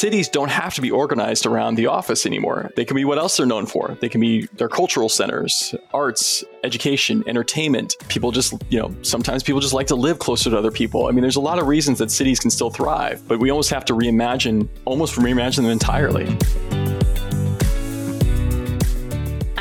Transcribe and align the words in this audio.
cities 0.00 0.30
don't 0.30 0.50
have 0.50 0.72
to 0.74 0.80
be 0.80 0.90
organized 0.90 1.44
around 1.44 1.74
the 1.74 1.86
office 1.86 2.24
anymore. 2.24 2.70
They 2.74 2.86
can 2.86 2.94
be 2.94 3.04
what 3.04 3.18
else 3.18 3.36
they're 3.36 3.44
known 3.44 3.66
for. 3.66 3.98
They 4.00 4.08
can 4.08 4.20
be 4.20 4.46
their 4.54 4.68
cultural 4.68 5.10
centers, 5.10 5.74
arts, 5.92 6.42
education, 6.64 7.22
entertainment. 7.26 7.96
People 8.08 8.32
just, 8.32 8.54
you 8.70 8.78
know, 8.80 8.94
sometimes 9.02 9.42
people 9.42 9.60
just 9.60 9.74
like 9.74 9.88
to 9.88 9.94
live 9.94 10.18
closer 10.18 10.48
to 10.48 10.56
other 10.56 10.70
people. 10.70 11.06
I 11.06 11.10
mean, 11.10 11.20
there's 11.20 11.36
a 11.36 11.40
lot 11.40 11.58
of 11.58 11.66
reasons 11.66 11.98
that 11.98 12.10
cities 12.10 12.40
can 12.40 12.50
still 12.50 12.70
thrive, 12.70 13.22
but 13.28 13.40
we 13.40 13.50
almost 13.50 13.68
have 13.70 13.84
to 13.86 13.92
reimagine, 13.92 14.68
almost 14.86 15.16
reimagine 15.16 15.56
them 15.56 15.66
entirely. 15.66 16.24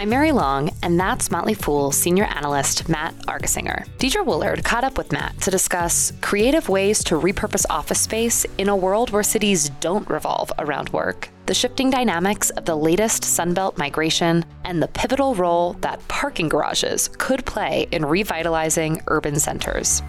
I'm 0.10 0.14
Mary 0.14 0.32
Long, 0.32 0.72
and 0.82 1.00
that's 1.00 1.30
Motley 1.30 1.54
Fool 1.54 1.92
senior 1.92 2.24
analyst 2.24 2.90
Matt 2.90 3.14
Argersinger. 3.28 3.86
Deidre 4.00 4.26
Woollard 4.26 4.64
caught 4.64 4.84
up 4.84 4.98
with 4.98 5.12
Matt 5.12 5.40
to 5.42 5.52
discuss 5.52 6.12
creative 6.20 6.68
ways 6.68 7.04
to 7.04 7.14
repurpose 7.14 7.64
office 7.70 8.02
space 8.02 8.44
in 8.58 8.70
a 8.70 8.76
world 8.76 9.12
where 9.12 9.22
cities 9.22 9.70
don't 9.82 10.10
revolve 10.10 10.52
around 10.58 10.90
work, 10.90 11.30
the 11.46 11.54
shifting 11.54 11.92
dynamics 11.92 12.50
of 12.50 12.66
the 12.66 12.76
latest 12.76 13.22
Sunbelt 13.22 13.78
migration, 13.78 14.44
and 14.64 14.82
the 14.82 14.88
pivotal 14.88 15.36
role 15.36 15.74
that 15.82 16.08
parking 16.08 16.50
garages 16.50 17.12
could 17.20 17.46
play 17.46 17.88
in 17.92 18.04
revitalizing 18.04 19.04
urban 19.10 19.40
centers. 19.40 20.02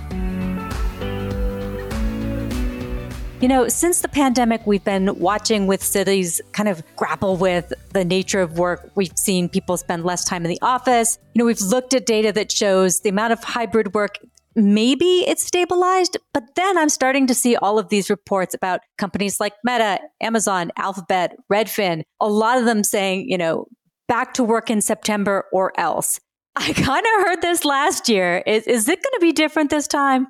You 3.40 3.48
know, 3.48 3.68
since 3.68 4.02
the 4.02 4.08
pandemic, 4.08 4.66
we've 4.66 4.84
been 4.84 5.18
watching 5.18 5.66
with 5.66 5.82
cities 5.82 6.42
kind 6.52 6.68
of 6.68 6.84
grapple 6.96 7.38
with 7.38 7.72
the 7.94 8.04
nature 8.04 8.42
of 8.42 8.58
work. 8.58 8.90
We've 8.96 9.16
seen 9.16 9.48
people 9.48 9.78
spend 9.78 10.04
less 10.04 10.26
time 10.26 10.44
in 10.44 10.50
the 10.50 10.58
office. 10.60 11.18
You 11.32 11.38
know, 11.38 11.46
we've 11.46 11.62
looked 11.62 11.95
at 11.95 12.04
data 12.04 12.32
that 12.32 12.52
shows 12.52 13.00
the 13.00 13.08
amount 13.08 13.32
of 13.32 13.42
hybrid 13.42 13.95
work. 13.95 14.18
Maybe 14.54 15.24
it's 15.26 15.42
stabilized, 15.42 16.18
but 16.34 16.54
then 16.54 16.76
I'm 16.76 16.90
starting 16.90 17.26
to 17.28 17.34
see 17.34 17.56
all 17.56 17.78
of 17.78 17.88
these 17.88 18.10
reports 18.10 18.52
about 18.52 18.80
companies 18.98 19.40
like 19.40 19.54
Meta, 19.64 20.00
Amazon, 20.20 20.70
Alphabet, 20.76 21.34
Redfin, 21.50 22.02
a 22.20 22.28
lot 22.28 22.59
of 22.59 22.66
them 22.66 22.84
saying, 22.84 23.30
you 23.30 23.38
know, 23.38 23.68
back 24.06 24.34
to 24.34 24.45
work 24.45 24.68
in 24.68 24.82
September 24.82 25.46
or 25.50 25.72
else. 25.80 26.20
I 26.56 26.74
kind 26.74 27.06
of 27.06 27.26
heard 27.26 27.40
this 27.40 27.65
last 27.65 28.06
year. 28.10 28.43
Is, 28.46 28.66
is 28.66 28.87
it 28.87 29.02
going 29.02 29.15
to 29.15 29.20
be 29.22 29.32
different 29.32 29.70
this 29.70 29.87
time? 29.87 30.26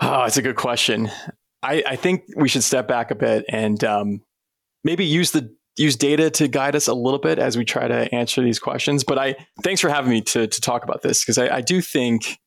Ah, 0.00 0.22
oh, 0.22 0.24
it's 0.24 0.38
a 0.38 0.42
good 0.42 0.56
question. 0.56 1.10
I, 1.64 1.82
I 1.86 1.96
think 1.96 2.24
we 2.36 2.48
should 2.48 2.62
step 2.62 2.86
back 2.86 3.10
a 3.10 3.14
bit 3.14 3.44
and 3.48 3.82
um, 3.84 4.20
maybe 4.84 5.04
use 5.04 5.30
the 5.30 5.54
use 5.76 5.96
data 5.96 6.30
to 6.30 6.46
guide 6.46 6.76
us 6.76 6.86
a 6.86 6.94
little 6.94 7.18
bit 7.18 7.38
as 7.38 7.56
we 7.56 7.64
try 7.64 7.88
to 7.88 8.14
answer 8.14 8.42
these 8.42 8.58
questions. 8.58 9.02
But 9.02 9.18
I 9.18 9.34
thanks 9.62 9.80
for 9.80 9.88
having 9.88 10.10
me 10.10 10.20
to 10.22 10.46
to 10.46 10.60
talk 10.60 10.84
about 10.84 11.02
this 11.02 11.22
because 11.22 11.38
I, 11.38 11.56
I 11.56 11.60
do 11.62 11.80
think, 11.80 12.38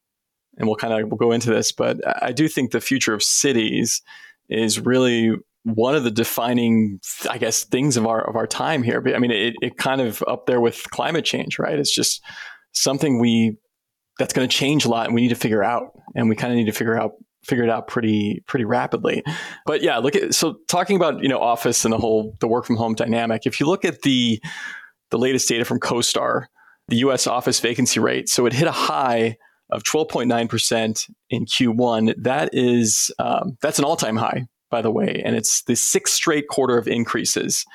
and 0.57 0.67
we'll 0.67 0.77
kind 0.77 0.93
of 0.93 1.09
we'll 1.09 1.17
go 1.17 1.31
into 1.31 1.49
this, 1.49 1.71
but 1.71 1.99
I 2.23 2.31
do 2.31 2.47
think 2.47 2.71
the 2.71 2.79
future 2.79 3.13
of 3.13 3.23
cities 3.23 4.01
is 4.49 4.79
really 4.79 5.35
one 5.63 5.95
of 5.95 6.05
the 6.05 6.11
defining, 6.11 6.99
I 7.29 7.37
guess, 7.37 7.63
things 7.63 7.97
of 7.97 8.05
our 8.05 8.27
of 8.29 8.35
our 8.35 8.47
time 8.47 8.83
here. 8.83 9.01
But 9.01 9.15
I 9.15 9.19
mean, 9.19 9.31
it, 9.31 9.55
it 9.61 9.77
kind 9.77 9.99
of 9.99 10.23
up 10.27 10.45
there 10.45 10.61
with 10.61 10.89
climate 10.91 11.25
change, 11.25 11.59
right? 11.59 11.77
It's 11.77 11.93
just 11.93 12.23
something 12.71 13.19
we 13.19 13.57
that's 14.19 14.33
going 14.33 14.47
to 14.47 14.55
change 14.55 14.85
a 14.85 14.89
lot, 14.89 15.07
and 15.07 15.15
we 15.15 15.21
need 15.21 15.29
to 15.29 15.35
figure 15.35 15.63
out, 15.63 15.91
and 16.15 16.29
we 16.29 16.35
kind 16.35 16.53
of 16.53 16.57
need 16.57 16.65
to 16.65 16.71
figure 16.71 16.99
out 16.99 17.13
figure 17.47 17.63
it 17.63 17.69
out 17.69 17.87
pretty 17.87 18.43
pretty 18.47 18.65
rapidly. 18.65 19.23
But 19.65 19.81
yeah, 19.81 19.97
look 19.97 20.15
at 20.15 20.35
so 20.35 20.57
talking 20.67 20.95
about 20.95 21.21
you 21.23 21.29
know 21.29 21.39
office 21.39 21.85
and 21.85 21.93
the 21.93 21.97
whole 21.97 22.35
the 22.39 22.47
work 22.47 22.65
from 22.65 22.75
home 22.75 22.93
dynamic. 22.93 23.45
If 23.45 23.59
you 23.59 23.65
look 23.65 23.85
at 23.85 24.01
the 24.01 24.41
the 25.09 25.17
latest 25.17 25.47
data 25.47 25.65
from 25.65 25.79
CoStar, 25.79 26.45
the 26.89 26.97
U.S. 26.97 27.27
office 27.27 27.59
vacancy 27.59 27.99
rate, 27.99 28.29
so 28.29 28.45
it 28.45 28.53
hit 28.53 28.67
a 28.67 28.71
high 28.71 29.37
of 29.69 29.83
12.9% 29.83 31.09
in 31.29 31.45
Q1. 31.45 32.13
That 32.17 32.49
is 32.53 33.11
um, 33.19 33.57
that's 33.61 33.79
an 33.79 33.85
all 33.85 33.95
time 33.95 34.17
high, 34.17 34.47
by 34.69 34.81
the 34.81 34.91
way, 34.91 35.21
and 35.25 35.35
it's 35.35 35.63
the 35.63 35.75
sixth 35.75 36.13
straight 36.13 36.47
quarter 36.47 36.77
of 36.77 36.87
increases. 36.87 37.65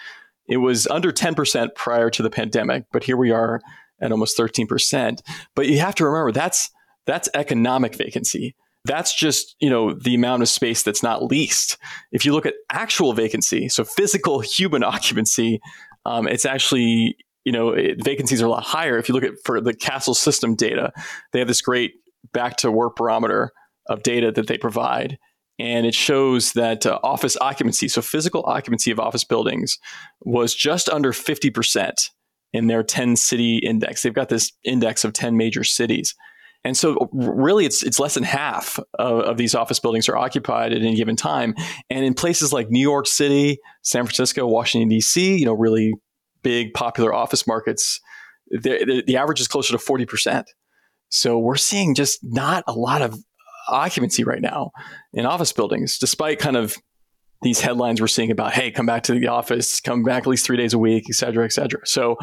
It 0.49 0.59
was 0.59 0.87
under 0.89 1.13
10% 1.13 1.75
prior 1.75 2.11
to 2.11 2.23
the 2.23 2.31
pandemic, 2.31 2.85
but 2.93 3.05
here 3.05 3.17
we 3.17 3.31
are 3.31 3.61
at 4.01 4.11
almost 4.11 4.37
13%. 4.37 5.21
But 5.55 5.69
you 5.69 5.79
have 5.79 5.95
to 5.97 6.05
remember 6.05 6.33
that's 6.33 6.71
that's 7.07 7.29
economic 7.35 7.95
vacancy 7.95 8.55
that's 8.85 9.15
just 9.15 9.57
you 9.61 9.71
know 9.71 9.95
the 9.95 10.15
amount 10.15 10.43
of 10.43 10.49
space 10.49 10.83
that's 10.83 11.03
not 11.03 11.25
leased. 11.25 11.77
If 12.11 12.25
you 12.25 12.33
look 12.33 12.47
at 12.47 12.55
actual 12.71 13.13
vacancy 13.13 13.69
so 13.69 13.85
physical 13.85 14.41
human 14.41 14.83
occupancy 14.95 15.61
um, 16.05 16.27
it's 16.27 16.45
actually 16.45 17.17
you 17.45 17.53
know 17.53 17.71
it, 17.71 18.03
vacancies 18.03 18.43
are 18.43 18.47
a 18.47 18.51
lot 18.51 18.65
higher. 18.65 18.99
If 18.99 19.09
you 19.09 19.15
look 19.15 19.25
at 19.25 19.35
for 19.45 19.61
the 19.61 19.75
Kastle 19.75 20.17
System 20.17 20.55
data 20.55 20.93
they 21.33 21.39
have 21.39 21.49
this 21.49 21.61
great 21.61 21.93
back 22.33 22.57
to 22.59 22.71
work 22.71 22.97
barometer 22.97 23.53
of 23.87 24.03
data 24.03 24.31
that 24.33 24.47
they 24.47 24.59
provide. 24.59 25.19
And 25.59 25.87
it 25.87 25.95
shows 25.95 26.53
that 26.53 26.87
uh, 26.87 26.99
office 27.03 27.37
occupancy 27.41 27.89
so 27.89 28.01
physical 28.01 28.43
occupancy 28.47 28.91
of 28.91 28.99
office 28.99 29.25
buildings 29.25 29.79
was 30.23 30.55
just 30.55 30.89
under 30.89 31.13
50% 31.13 32.09
in 32.53 32.67
their 32.67 32.83
10 32.83 33.17
city 33.17 33.59
index. 33.59 34.03
They've 34.03 34.15
got 34.15 34.29
this 34.29 34.53
index 34.65 35.05
of 35.05 35.13
10 35.13 35.37
major 35.37 35.63
cities 35.65 36.15
and 36.65 36.77
so, 36.77 36.97
uh, 36.97 37.07
really, 37.13 37.65
it's 37.65 37.83
it's 37.83 37.99
less 37.99 38.15
than 38.15 38.23
half 38.23 38.79
of, 38.99 39.21
of, 39.21 39.37
these 39.37 39.55
office 39.55 39.81
buildings 39.81 40.09
are 40.09 40.17
occupied 40.17 40.73
at 40.73 40.81
any 40.81 40.95
given 40.95 41.17
time. 41.17 41.55
And 41.91 42.05
in 42.05 42.15
places 42.15 42.53
like 42.53 42.71
New 42.71 42.81
York 42.81 43.07
City, 43.07 43.59
San 43.83 44.05
Francisco, 44.05 44.47
Washington 44.47 44.89
D.C., 44.89 45.39
you 45.39 45.45
know, 45.45 45.55
really 45.55 45.93
big 46.43 46.73
popular 46.73 47.13
office 47.13 47.47
markets, 47.47 48.01
the, 48.51 49.03
the, 49.07 49.17
average 49.17 49.41
is 49.41 49.49
closer 49.49 49.73
to 49.73 49.79
forty 49.79 50.07
percent. 50.07 50.49
So 51.09 51.39
we're 51.39 51.57
seeing 51.57 51.95
just 51.95 52.21
not 52.23 52.63
a 52.67 52.73
lot 52.73 53.03
of 53.03 53.17
occupancy 53.69 54.25
right 54.25 54.41
now 54.41 54.71
in 55.13 55.27
office 55.27 55.53
buildings, 55.53 55.99
despite 55.99 56.39
kind 56.39 56.57
of 56.57 56.77
these 57.43 57.61
headlines 57.61 58.01
we're 58.01 58.07
seeing 58.07 58.31
about, 58.31 58.53
hey, 58.53 58.71
come 58.71 58.87
back 58.87 59.03
to 59.05 59.15
the 59.19 59.27
office, 59.27 59.81
come 59.81 60.05
back 60.05 60.23
at 60.23 60.27
least 60.29 60.47
three 60.47 60.57
days 60.57 60.75
a 60.75 60.79
week, 60.79 61.05
et 61.11 61.15
cetera, 61.15 61.45
et 61.45 61.53
cetera. 61.53 61.85
So 61.85 62.17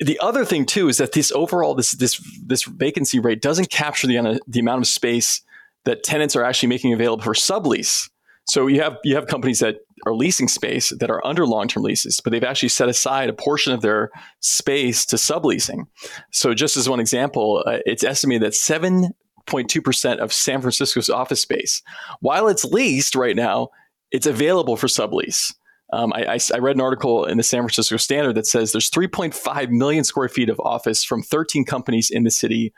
the 0.00 0.18
other 0.20 0.44
thing 0.44 0.66
too 0.66 0.88
is 0.88 0.98
that 0.98 1.12
this 1.12 1.30
overall 1.32 1.74
this 1.74 1.92
this 1.92 2.20
this 2.44 2.64
vacancy 2.64 3.18
rate 3.18 3.40
doesn't 3.40 3.70
capture 3.70 4.06
the 4.06 4.40
the 4.46 4.60
amount 4.60 4.82
of 4.82 4.86
space 4.86 5.42
that 5.84 6.02
tenants 6.02 6.36
are 6.36 6.44
actually 6.44 6.68
making 6.68 6.92
available 6.92 7.22
for 7.22 7.34
sublease. 7.34 8.10
So 8.46 8.66
you 8.66 8.80
have 8.80 8.96
you 9.04 9.14
have 9.14 9.26
companies 9.26 9.60
that 9.60 9.76
are 10.06 10.14
leasing 10.14 10.48
space 10.48 10.92
that 10.98 11.10
are 11.10 11.24
under 11.24 11.46
long-term 11.46 11.82
leases, 11.82 12.20
but 12.20 12.30
they've 12.30 12.44
actually 12.44 12.70
set 12.70 12.88
aside 12.88 13.28
a 13.28 13.32
portion 13.32 13.72
of 13.72 13.82
their 13.82 14.10
space 14.40 15.04
to 15.06 15.16
subleasing. 15.16 15.86
So 16.32 16.54
just 16.54 16.76
as 16.76 16.88
one 16.88 17.00
example, 17.00 17.62
uh, 17.66 17.78
it's 17.84 18.04
estimated 18.04 18.42
that 18.42 18.52
7.2% 18.52 20.18
of 20.18 20.32
San 20.32 20.60
Francisco's 20.60 21.10
office 21.10 21.42
space, 21.42 21.82
while 22.20 22.48
it's 22.48 22.64
leased 22.64 23.14
right 23.14 23.36
now, 23.36 23.68
it's 24.10 24.26
available 24.26 24.76
for 24.76 24.86
sublease. 24.86 25.52
Um, 25.92 26.12
I, 26.12 26.34
I, 26.34 26.38
I, 26.54 26.58
read 26.58 26.76
an 26.76 26.82
article 26.82 27.24
in 27.24 27.38
the 27.38 27.42
San 27.42 27.60
Francisco 27.60 27.96
Standard 27.96 28.34
that 28.34 28.46
says 28.46 28.72
there's 28.72 28.90
3.5 28.90 29.70
million 29.70 30.04
square 30.04 30.28
feet 30.28 30.50
of 30.50 30.60
office 30.60 31.02
from 31.02 31.22
13 31.22 31.64
companies 31.64 32.10
in 32.10 32.24
the 32.24 32.30
city 32.30 32.74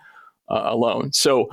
uh, 0.49 0.63
alone. 0.67 1.13
So, 1.13 1.49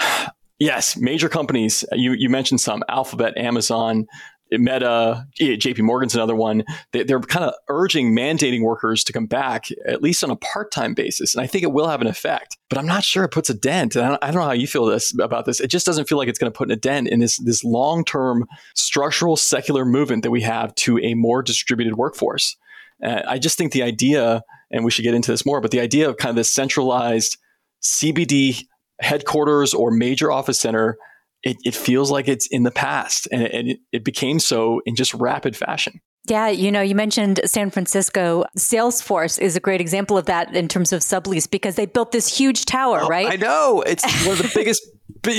yes, 0.58 0.96
major 0.96 1.28
companies. 1.28 1.84
You, 1.92 2.12
you 2.12 2.30
mentioned 2.30 2.60
some: 2.60 2.82
Alphabet, 2.88 3.36
Amazon, 3.36 4.06
Meta, 4.50 5.26
JP 5.40 5.80
Morgan's 5.80 6.14
another 6.14 6.34
one. 6.34 6.64
They, 6.92 7.00
are 7.12 7.20
kind 7.20 7.44
of 7.44 7.54
urging, 7.68 8.14
mandating 8.14 8.62
workers 8.62 9.02
to 9.04 9.12
come 9.12 9.26
back 9.26 9.66
at 9.86 10.02
least 10.02 10.22
on 10.22 10.30
a 10.30 10.36
part 10.36 10.70
time 10.70 10.94
basis. 10.94 11.34
And 11.34 11.42
I 11.42 11.46
think 11.46 11.64
it 11.64 11.72
will 11.72 11.88
have 11.88 12.00
an 12.00 12.06
effect, 12.06 12.56
but 12.68 12.78
I'm 12.78 12.86
not 12.86 13.04
sure 13.04 13.24
it 13.24 13.30
puts 13.30 13.50
a 13.50 13.54
dent. 13.54 13.96
And 13.96 14.18
I 14.20 14.30
don't, 14.30 14.34
know 14.34 14.42
how 14.42 14.52
you 14.52 14.66
feel 14.66 14.86
this 14.86 15.16
about 15.18 15.46
this. 15.46 15.60
It 15.60 15.68
just 15.68 15.86
doesn't 15.86 16.08
feel 16.08 16.18
like 16.18 16.28
it's 16.28 16.38
going 16.38 16.52
to 16.52 16.56
put 16.56 16.70
a 16.70 16.76
dent 16.76 17.08
in 17.08 17.20
this, 17.20 17.38
this 17.38 17.64
long 17.64 18.04
term 18.04 18.46
structural 18.74 19.36
secular 19.36 19.84
movement 19.84 20.22
that 20.22 20.30
we 20.30 20.42
have 20.42 20.74
to 20.76 20.98
a 20.98 21.14
more 21.14 21.42
distributed 21.42 21.96
workforce. 21.96 22.56
Uh, 23.02 23.22
I 23.26 23.38
just 23.38 23.58
think 23.58 23.72
the 23.72 23.82
idea, 23.82 24.42
and 24.70 24.84
we 24.84 24.90
should 24.90 25.02
get 25.02 25.14
into 25.14 25.30
this 25.30 25.44
more, 25.44 25.60
but 25.60 25.70
the 25.70 25.80
idea 25.80 26.08
of 26.08 26.16
kind 26.16 26.30
of 26.30 26.36
this 26.36 26.50
centralized 26.50 27.38
CBD 27.82 28.64
headquarters 29.00 29.74
or 29.74 29.90
major 29.90 30.30
office 30.30 30.58
center 30.58 30.96
it, 31.44 31.58
it 31.64 31.74
feels 31.74 32.10
like 32.10 32.26
it's 32.26 32.46
in 32.48 32.62
the 32.62 32.70
past 32.70 33.28
and, 33.30 33.42
it, 33.42 33.78
it 33.92 34.04
became 34.04 34.40
so 34.40 34.80
in 34.86 34.96
just 34.96 35.14
rapid 35.14 35.56
fashion. 35.56 36.00
Yeah, 36.26 36.48
you 36.48 36.72
know, 36.72 36.80
you 36.80 36.94
mentioned 36.94 37.40
San 37.44 37.68
Francisco. 37.68 38.46
Salesforce 38.58 39.38
is 39.38 39.56
a 39.56 39.60
great 39.60 39.82
example 39.82 40.16
of 40.16 40.24
that 40.24 40.56
in 40.56 40.68
terms 40.68 40.90
of 40.90 41.02
sublease 41.02 41.50
because 41.50 41.76
they 41.76 41.84
built 41.84 42.12
this 42.12 42.34
huge 42.34 42.64
tower, 42.64 43.00
oh, 43.02 43.08
right? 43.08 43.26
I 43.26 43.36
know. 43.36 43.82
It's 43.86 44.04
one 44.26 44.38
of 44.38 44.42
the 44.42 44.50
biggest 44.54 44.82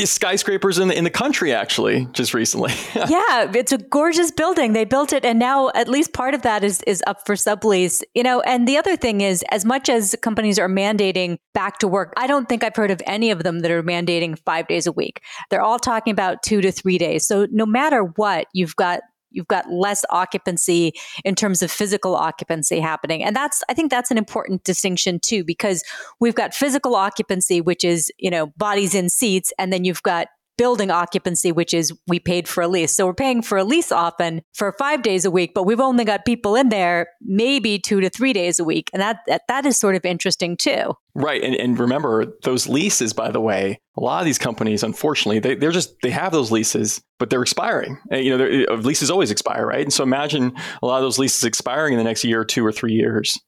skyscrapers 0.06 0.80
in 0.80 0.90
the, 0.90 0.98
in 0.98 1.04
the 1.04 1.10
country 1.10 1.54
actually 1.54 2.08
just 2.14 2.34
recently. 2.34 2.72
yeah, 2.96 3.52
it's 3.54 3.72
a 3.72 3.78
gorgeous 3.78 4.32
building. 4.32 4.74
They 4.74 4.86
built 4.86 5.14
it 5.14 5.26
and 5.26 5.40
now 5.40 5.72
at 5.76 5.88
least 5.88 6.14
part 6.14 6.34
of 6.34 6.42
that 6.44 6.64
is 6.64 6.82
is 6.84 7.04
up 7.08 7.26
for 7.26 7.36
sublease. 7.36 8.04
You 8.14 8.24
know, 8.24 8.42
and 8.42 8.68
the 8.68 8.78
other 8.78 8.96
thing 8.96 9.22
is 9.22 9.44
as 9.50 9.66
much 9.66 9.90
as 9.90 10.16
companies 10.22 10.60
are 10.60 10.70
mandating 10.70 11.38
back 11.54 11.80
to 11.80 11.88
work, 11.88 12.14
I 12.18 12.28
don't 12.28 12.50
think 12.50 12.64
I've 12.64 12.76
heard 12.76 12.92
of 12.92 13.02
any 13.06 13.32
of 13.32 13.44
them 13.44 13.60
that 13.60 13.72
are 13.72 13.84
mandating 13.84 14.38
5 14.38 14.68
days 14.68 14.88
a 14.88 14.92
week. 14.92 15.22
They're 15.50 15.62
all 15.62 15.80
talking 15.80 16.12
about 16.12 16.44
2 16.44 16.62
to 16.62 16.72
3 16.72 16.98
days. 16.98 17.28
So 17.28 17.48
no 17.52 17.66
matter 17.66 18.04
what, 18.04 18.48
you've 18.54 18.76
got 18.76 19.02
you've 19.36 19.48
got 19.48 19.70
less 19.70 20.04
occupancy 20.10 20.94
in 21.24 21.36
terms 21.36 21.62
of 21.62 21.70
physical 21.70 22.16
occupancy 22.16 22.80
happening. 22.80 23.24
And 23.24 23.36
that's, 23.36 23.64
I 23.70 23.74
think 23.74 23.92
that's 23.92 24.12
an 24.12 24.18
important 24.18 24.64
distinction 24.64 25.20
too, 25.20 25.44
because 25.44 25.84
we've 26.20 26.36
got 26.36 26.54
physical 26.54 26.96
occupancy, 26.96 27.62
which 27.62 27.84
is, 27.84 28.12
you 28.18 28.32
know, 28.32 28.48
bodies 28.58 28.96
in 28.96 29.10
seats, 29.10 29.54
and 29.60 29.72
then 29.72 29.84
you've 29.84 30.04
got 30.04 30.28
building 30.58 30.92
occupancy, 30.92 31.52
which 31.52 31.74
is 31.74 31.94
we 32.08 32.20
paid 32.20 32.48
for 32.48 32.62
a 32.62 32.68
lease. 32.68 32.96
So 32.96 33.06
we're 33.06 33.14
paying 33.14 33.42
for 33.42 33.58
a 33.58 33.64
lease 33.64 33.92
often 33.92 34.42
for 34.54 34.74
five 34.78 35.02
days 35.02 35.26
a 35.26 35.32
week, 35.32 35.54
but 35.54 35.64
we've 35.64 35.80
only 35.80 36.06
got 36.06 36.26
people 36.26 36.56
in 36.56 36.70
there 36.70 37.08
maybe 37.22 37.80
two 37.80 38.02
to 38.02 38.10
three 38.10 38.34
days 38.34 38.60
a 38.60 38.64
week. 38.64 38.90
And 38.94 39.02
that, 39.02 39.20
that, 39.28 39.44
that 39.48 39.66
is 39.66 39.78
sort 39.78 39.96
of 39.96 40.06
interesting 40.06 40.58
too. 40.58 40.94
Right. 41.14 41.42
And, 41.42 41.56
and 41.56 41.80
remember, 41.80 42.26
those 42.44 42.68
leases, 42.68 43.14
by 43.14 43.32
the 43.32 43.40
way, 43.40 43.80
a 43.98 44.02
lot 44.02 44.20
of 44.20 44.26
these 44.26 44.38
companies, 44.38 44.84
unfortunately, 44.84 45.40
they, 45.40 45.56
they're 45.56 45.72
just, 45.72 45.96
they 46.02 46.12
have 46.12 46.32
those 46.32 46.52
leases, 46.52 47.02
but 47.20 47.30
they're 47.30 47.42
expiring. 47.42 47.98
You 48.12 48.38
know, 48.38 48.66
uh, 48.70 48.76
leases 48.76 49.10
always 49.10 49.32
expire, 49.32 49.66
right? 49.66 49.82
And 49.82 49.94
so 49.94 50.04
imagine 50.04 50.54
a 50.82 50.86
lot 50.86 50.98
of 50.98 51.04
those 51.04 51.18
leases 51.18 51.44
expiring 51.44 51.94
in 51.94 51.98
the 51.98 52.04
next 52.04 52.24
year 52.24 52.42
or 52.42 52.46
two 52.46 52.66
or 52.66 52.72
three 52.72 52.94
years. 52.94 53.40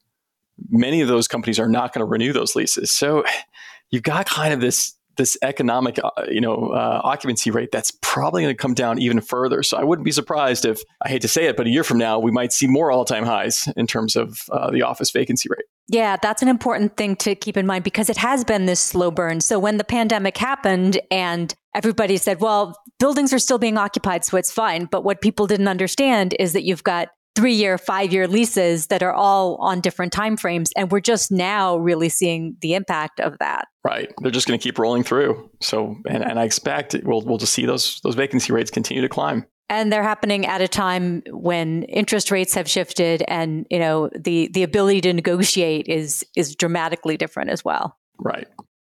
Many 0.69 1.01
of 1.01 1.07
those 1.07 1.27
companies 1.27 1.59
are 1.59 1.69
not 1.69 1.94
going 1.94 2.00
to 2.00 2.09
renew 2.09 2.33
those 2.33 2.56
leases. 2.56 2.92
So 2.92 3.24
you've 3.92 4.04
got 4.04 4.27
kind 4.27 4.54
of 4.54 4.62
this 4.62 4.97
this 5.18 5.38
economic, 5.42 6.00
uh, 6.04 6.10
you 6.30 6.42
know, 6.42 6.69
uh, 6.69 7.02
occupancy 7.04 7.52
rate 7.52 7.72
that's 7.72 7.92
probably 8.02 8.44
going 8.44 8.56
to 8.56 8.58
come 8.58 8.74
down 8.74 9.00
even 9.00 9.19
further. 9.22 9.64
So 9.64 9.78
I 9.78 9.84
wouldn't 9.84 10.06
be 10.06 10.12
surprised 10.12 10.66
if 10.66 10.81
I 11.02 11.10
hate 11.10 11.22
to 11.24 11.28
say 11.28 11.46
it, 11.46 11.58
but 11.58 11.68
a 11.68 11.69
year 11.69 11.84
from 11.84 11.98
now 11.98 12.19
we 12.19 12.31
might 12.31 12.54
see 12.54 12.68
more 12.68 12.92
all-time 12.92 13.25
highs 13.25 13.68
in 13.75 13.88
terms 13.88 14.16
of 14.16 14.42
uh, 14.52 14.72
the 14.72 14.84
office 14.84 15.12
vacancy 15.12 15.50
rate. 15.50 15.66
Yeah, 15.90 16.18
that's 16.22 16.42
an 16.42 16.50
important 16.50 16.98
thing 16.98 17.16
to 17.18 17.34
keep 17.34 17.56
in 17.56 17.66
mind 17.66 17.84
because 17.84 18.10
it 18.10 18.18
has 18.18 18.44
been 18.44 18.66
this 18.66 18.80
slow 18.80 19.10
burn. 19.10 19.40
So 19.40 19.58
when 19.58 19.78
the 19.78 19.86
pandemic 19.86 20.38
happened 20.38 21.00
and 21.10 21.54
everybody 21.74 22.18
said, 22.18 22.42
well, 22.42 22.78
buildings 23.00 23.31
are 23.31 23.40
still 23.40 23.58
being 23.58 23.78
occupied, 23.78 24.25
so 24.25 24.36
it's 24.36 24.52
fine. 24.52 24.86
But 24.86 25.06
what 25.06 25.22
people 25.22 25.48
didn't 25.48 25.69
understand 25.69 26.36
is 26.40 26.54
that 26.54 26.64
you've 26.64 26.84
got 26.84 27.10
three 27.38 27.54
year, 27.54 27.78
five 27.78 28.12
year 28.12 28.28
leases 28.28 28.88
that 28.88 29.04
are 29.04 29.13
all 29.13 29.57
on 29.57 29.80
different 29.80 30.12
timeframes. 30.12 30.72
And 30.75 30.92
we're 30.92 31.00
just 31.01 31.31
now 31.31 31.78
really 31.78 32.10
seeing 32.10 32.57
the 32.62 32.74
impact 32.74 33.19
of 33.19 33.38
that. 33.38 33.68
Right. 33.86 34.12
They're 34.24 34.31
just 34.31 34.48
going 34.48 34.60
to 34.60 34.63
keep 34.63 34.80
rolling 34.80 35.04
through. 35.04 35.51
So, 35.62 35.95
and, 36.10 36.24
and 36.24 36.39
I 36.39 36.45
expect 36.45 36.95
we'll, 37.04 37.22
we'll 37.22 37.38
just 37.38 37.54
see 37.54 37.68
those, 37.68 38.01
those 38.04 38.16
vacancy 38.16 38.51
rates 38.51 38.72
continue 38.72 39.04
to 39.04 39.07
climb. 39.07 39.45
And 39.69 39.94
they're 39.94 40.01
happening 40.01 40.48
at 40.48 40.62
a 40.62 40.68
time 40.68 41.22
when 41.30 41.84
interest 41.84 42.31
rates 42.31 42.56
have 42.56 42.68
shifted 42.68 43.24
and, 43.28 43.68
you 43.69 43.78
know, 43.78 44.10
the, 44.18 44.50
the 44.51 44.63
ability 44.63 45.01
to 45.01 45.13
negotiate 45.13 45.88
is, 45.88 46.25
is 46.36 46.56
dramatically 46.56 47.18
different 47.18 47.51
as 47.51 47.63
well. 47.63 48.00
Right. 48.18 48.48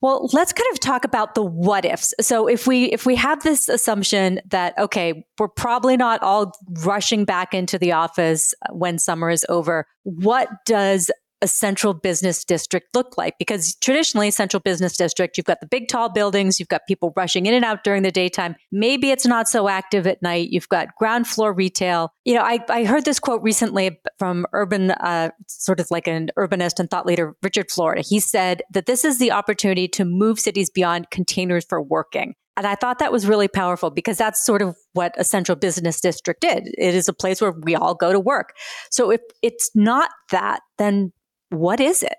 Well, 0.01 0.30
let's 0.33 0.51
kind 0.51 0.68
of 0.74 0.80
talk 0.80 1.06
about 1.06 1.36
the 1.36 1.44
what 1.44 1.86
ifs. 1.86 2.13
So 2.19 2.48
if 2.48 2.65
we 2.65 2.86
if 2.86 3.06
we 3.06 3.15
have 3.15 3.44
this 3.44 3.69
assumption 3.69 4.42
that 4.50 4.75
okay, 4.80 5.24
we're 5.38 5.48
probably 5.48 5.95
not 5.95 6.21
all 6.24 6.53
rushing 6.83 7.24
back 7.24 7.53
into 7.53 7.77
the 7.77 7.92
office 7.92 8.53
when 8.71 8.98
summer 8.98 9.30
is 9.30 9.45
over, 9.48 9.86
what 10.03 10.50
does 10.65 11.12
a 11.41 11.47
central 11.47 11.93
business 11.93 12.43
district 12.43 12.95
look 12.95 13.17
like? 13.17 13.38
Because 13.38 13.75
traditionally, 13.75 14.31
central 14.31 14.59
business 14.59 14.95
district, 14.95 15.38
you've 15.38 15.45
got 15.45 15.59
the 15.59 15.67
big 15.67 15.88
tall 15.88 16.09
buildings, 16.09 16.59
you've 16.59 16.69
got 16.69 16.88
people 16.88 17.13
rushing 17.15 17.45
in 17.45 17.53
and 17.53 17.65
out 17.65 17.83
during 17.83 18.03
the 18.03 18.11
daytime. 18.11 18.55
Maybe 18.71 19.11
it's 19.11 19.25
not 19.25 19.47
so 19.47 19.67
active 19.67 20.07
at 20.07 20.21
night. 20.21 20.49
You've 20.49 20.69
got 20.69 20.95
ground 20.95 21.27
floor 21.27 21.53
retail. 21.53 22.13
You 22.25 22.35
know, 22.35 22.41
I, 22.41 22.59
I 22.69 22.83
heard 22.83 23.05
this 23.05 23.19
quote 23.19 23.41
recently 23.41 23.99
from 24.19 24.45
urban, 24.53 24.91
uh, 24.91 25.31
sort 25.47 25.79
of 25.79 25.89
like 25.91 26.07
an 26.07 26.29
urbanist 26.38 26.79
and 26.79 26.89
thought 26.89 27.05
leader, 27.05 27.35
Richard 27.41 27.71
Florida. 27.71 28.01
He 28.01 28.19
said 28.19 28.61
that 28.71 28.85
this 28.85 29.03
is 29.05 29.19
the 29.19 29.31
opportunity 29.31 29.87
to 29.89 30.05
move 30.05 30.39
cities 30.39 30.69
beyond 30.69 31.09
containers 31.09 31.65
for 31.67 31.81
working. 31.81 32.35
And 32.57 32.67
I 32.67 32.75
thought 32.75 32.99
that 32.99 33.11
was 33.11 33.25
really 33.25 33.47
powerful 33.47 33.89
because 33.89 34.17
that's 34.17 34.45
sort 34.45 34.61
of 34.61 34.77
what 34.94 35.15
a 35.17 35.23
central 35.23 35.55
business 35.55 36.01
district 36.01 36.44
is. 36.44 36.61
It 36.77 36.94
is 36.94 37.07
a 37.07 37.13
place 37.13 37.41
where 37.41 37.53
we 37.53 37.75
all 37.75 37.95
go 37.95 38.11
to 38.11 38.19
work. 38.19 38.53
So 38.89 39.09
if 39.09 39.21
it's 39.41 39.71
not 39.73 40.11
that, 40.31 40.61
then 40.77 41.13
what 41.51 41.80
is 41.80 42.01
it? 42.01 42.18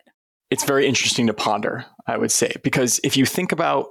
It's 0.50 0.64
very 0.64 0.86
interesting 0.86 1.26
to 1.26 1.34
ponder, 1.34 1.86
I 2.06 2.18
would 2.18 2.30
say, 2.30 2.52
because 2.62 3.00
if 3.02 3.16
you 3.16 3.24
think 3.24 3.52
about 3.52 3.88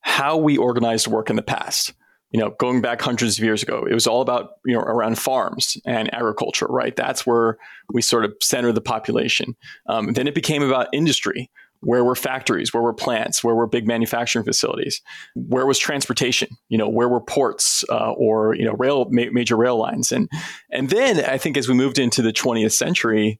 how 0.00 0.36
we 0.36 0.56
organized 0.56 1.08
work 1.08 1.28
in 1.28 1.36
the 1.36 1.42
past, 1.42 1.92
you 2.30 2.40
know, 2.40 2.50
going 2.58 2.80
back 2.80 3.00
hundreds 3.00 3.38
of 3.38 3.44
years 3.44 3.62
ago, 3.62 3.86
it 3.88 3.94
was 3.94 4.06
all 4.06 4.20
about, 4.20 4.50
you 4.64 4.74
know, 4.74 4.80
around 4.80 5.18
farms 5.18 5.76
and 5.84 6.12
agriculture, 6.14 6.66
right? 6.68 6.94
That's 6.94 7.26
where 7.26 7.58
we 7.92 8.02
sort 8.02 8.24
of 8.24 8.34
center 8.40 8.72
the 8.72 8.80
population. 8.80 9.56
Um, 9.88 10.12
then 10.12 10.26
it 10.26 10.34
became 10.34 10.62
about 10.62 10.88
industry. 10.92 11.50
Where 11.80 12.04
were 12.04 12.14
factories? 12.14 12.72
Where 12.72 12.82
were 12.82 12.94
plants? 12.94 13.44
Where 13.44 13.54
were 13.54 13.66
big 13.66 13.86
manufacturing 13.86 14.44
facilities? 14.44 15.02
Where 15.34 15.66
was 15.66 15.78
transportation? 15.78 16.48
You 16.68 16.78
know, 16.78 16.88
where 16.88 17.08
were 17.08 17.20
ports 17.20 17.84
uh, 17.90 18.12
or 18.12 18.54
you 18.54 18.64
know 18.64 18.74
rail 18.78 19.06
ma- 19.10 19.30
major 19.32 19.56
rail 19.56 19.76
lines? 19.76 20.10
And 20.10 20.28
and 20.70 20.88
then 20.88 21.24
I 21.24 21.38
think 21.38 21.56
as 21.56 21.68
we 21.68 21.74
moved 21.74 21.98
into 21.98 22.22
the 22.22 22.32
20th 22.32 22.72
century, 22.72 23.38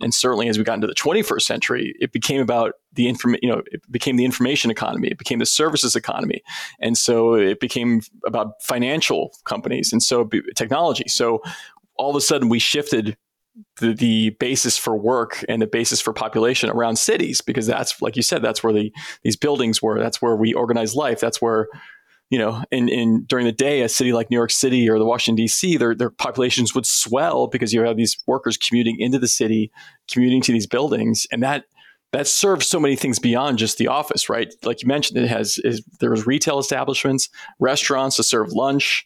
and 0.00 0.12
certainly 0.12 0.48
as 0.48 0.58
we 0.58 0.64
got 0.64 0.74
into 0.74 0.86
the 0.86 0.94
21st 0.94 1.42
century, 1.42 1.94
it 2.00 2.12
became 2.12 2.40
about 2.40 2.74
the 2.92 3.08
inform, 3.08 3.36
you 3.42 3.48
know, 3.48 3.62
it 3.66 3.80
became 3.90 4.16
the 4.16 4.24
information 4.24 4.70
economy, 4.70 5.08
it 5.08 5.18
became 5.18 5.38
the 5.38 5.46
services 5.46 5.94
economy, 5.96 6.42
and 6.80 6.96
so 6.96 7.34
it 7.34 7.60
became 7.60 8.00
about 8.26 8.62
financial 8.62 9.30
companies, 9.44 9.92
and 9.92 10.02
so 10.02 10.28
technology. 10.54 11.04
So 11.08 11.42
all 11.96 12.10
of 12.10 12.16
a 12.16 12.20
sudden, 12.20 12.48
we 12.48 12.58
shifted 12.58 13.16
the, 13.80 13.94
the 13.94 14.30
basis 14.40 14.76
for 14.76 14.96
work 14.96 15.44
and 15.48 15.62
the 15.62 15.66
basis 15.66 16.00
for 16.00 16.12
population 16.12 16.70
around 16.70 16.96
cities 16.96 17.40
because 17.40 17.66
that's, 17.66 18.00
like 18.02 18.16
you 18.16 18.22
said, 18.22 18.42
that's 18.42 18.64
where 18.64 18.72
the 18.72 18.92
these 19.22 19.36
buildings 19.36 19.80
were. 19.80 19.98
That's 19.98 20.20
where 20.20 20.36
we 20.36 20.52
organize 20.54 20.94
life. 20.94 21.20
That's 21.20 21.40
where 21.40 21.68
you 22.30 22.38
know, 22.38 22.64
in, 22.70 22.88
in 22.88 23.24
during 23.24 23.44
the 23.44 23.52
day, 23.52 23.82
a 23.82 23.88
city 23.88 24.12
like 24.12 24.30
New 24.30 24.36
York 24.36 24.50
City 24.50 24.88
or 24.88 24.98
the 24.98 25.04
Washington 25.04 25.36
D.C., 25.36 25.76
their 25.76 25.94
their 25.94 26.10
populations 26.10 26.74
would 26.74 26.86
swell 26.86 27.46
because 27.46 27.72
you 27.72 27.82
have 27.82 27.96
these 27.96 28.16
workers 28.26 28.56
commuting 28.56 28.98
into 28.98 29.18
the 29.18 29.28
city, 29.28 29.70
commuting 30.10 30.40
to 30.42 30.52
these 30.52 30.66
buildings, 30.66 31.26
and 31.30 31.42
that 31.42 31.64
that 32.12 32.26
serves 32.26 32.66
so 32.66 32.78
many 32.78 32.96
things 32.96 33.18
beyond 33.18 33.58
just 33.58 33.76
the 33.76 33.88
office, 33.88 34.28
right? 34.28 34.54
Like 34.62 34.82
you 34.82 34.88
mentioned, 34.88 35.18
it 35.18 35.28
has 35.28 35.58
is, 35.64 35.84
there's 36.00 36.26
retail 36.26 36.58
establishments, 36.58 37.28
restaurants 37.58 38.16
to 38.16 38.22
serve 38.22 38.52
lunch, 38.52 39.04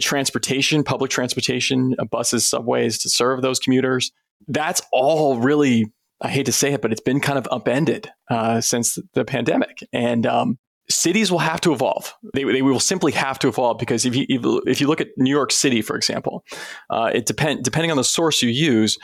transportation, 0.00 0.82
public 0.82 1.10
transportation, 1.10 1.94
uh, 1.98 2.04
buses, 2.04 2.48
subways 2.48 2.98
to 3.00 3.10
serve 3.10 3.42
those 3.42 3.58
commuters. 3.58 4.10
That's 4.48 4.80
all 4.90 5.38
really 5.38 5.84
I 6.22 6.28
hate 6.28 6.46
to 6.46 6.52
say 6.52 6.72
it, 6.72 6.82
but 6.82 6.92
it's 6.92 7.00
been 7.00 7.20
kind 7.20 7.38
of 7.38 7.48
upended 7.50 8.10
uh, 8.30 8.60
since 8.60 8.98
the 9.14 9.24
pandemic. 9.24 9.78
And 9.92 10.26
um, 10.26 10.58
cities 10.90 11.30
will 11.30 11.38
have 11.38 11.60
to 11.62 11.72
evolve. 11.72 12.14
They, 12.34 12.44
they 12.44 12.62
will 12.62 12.80
simply 12.80 13.12
have 13.12 13.38
to 13.38 13.48
evolve 13.48 13.78
because 13.78 14.04
if 14.04 14.14
you 14.14 14.26
if 14.66 14.80
you 14.80 14.86
look 14.86 15.00
at 15.00 15.08
New 15.16 15.30
York 15.30 15.52
City, 15.52 15.82
for 15.82 15.96
example, 15.96 16.44
uh, 16.90 17.10
it 17.14 17.26
depend 17.26 17.64
depending 17.64 17.90
on 17.90 17.96
the 17.96 18.04
source 18.04 18.42
you 18.42 18.50
use, 18.50 18.98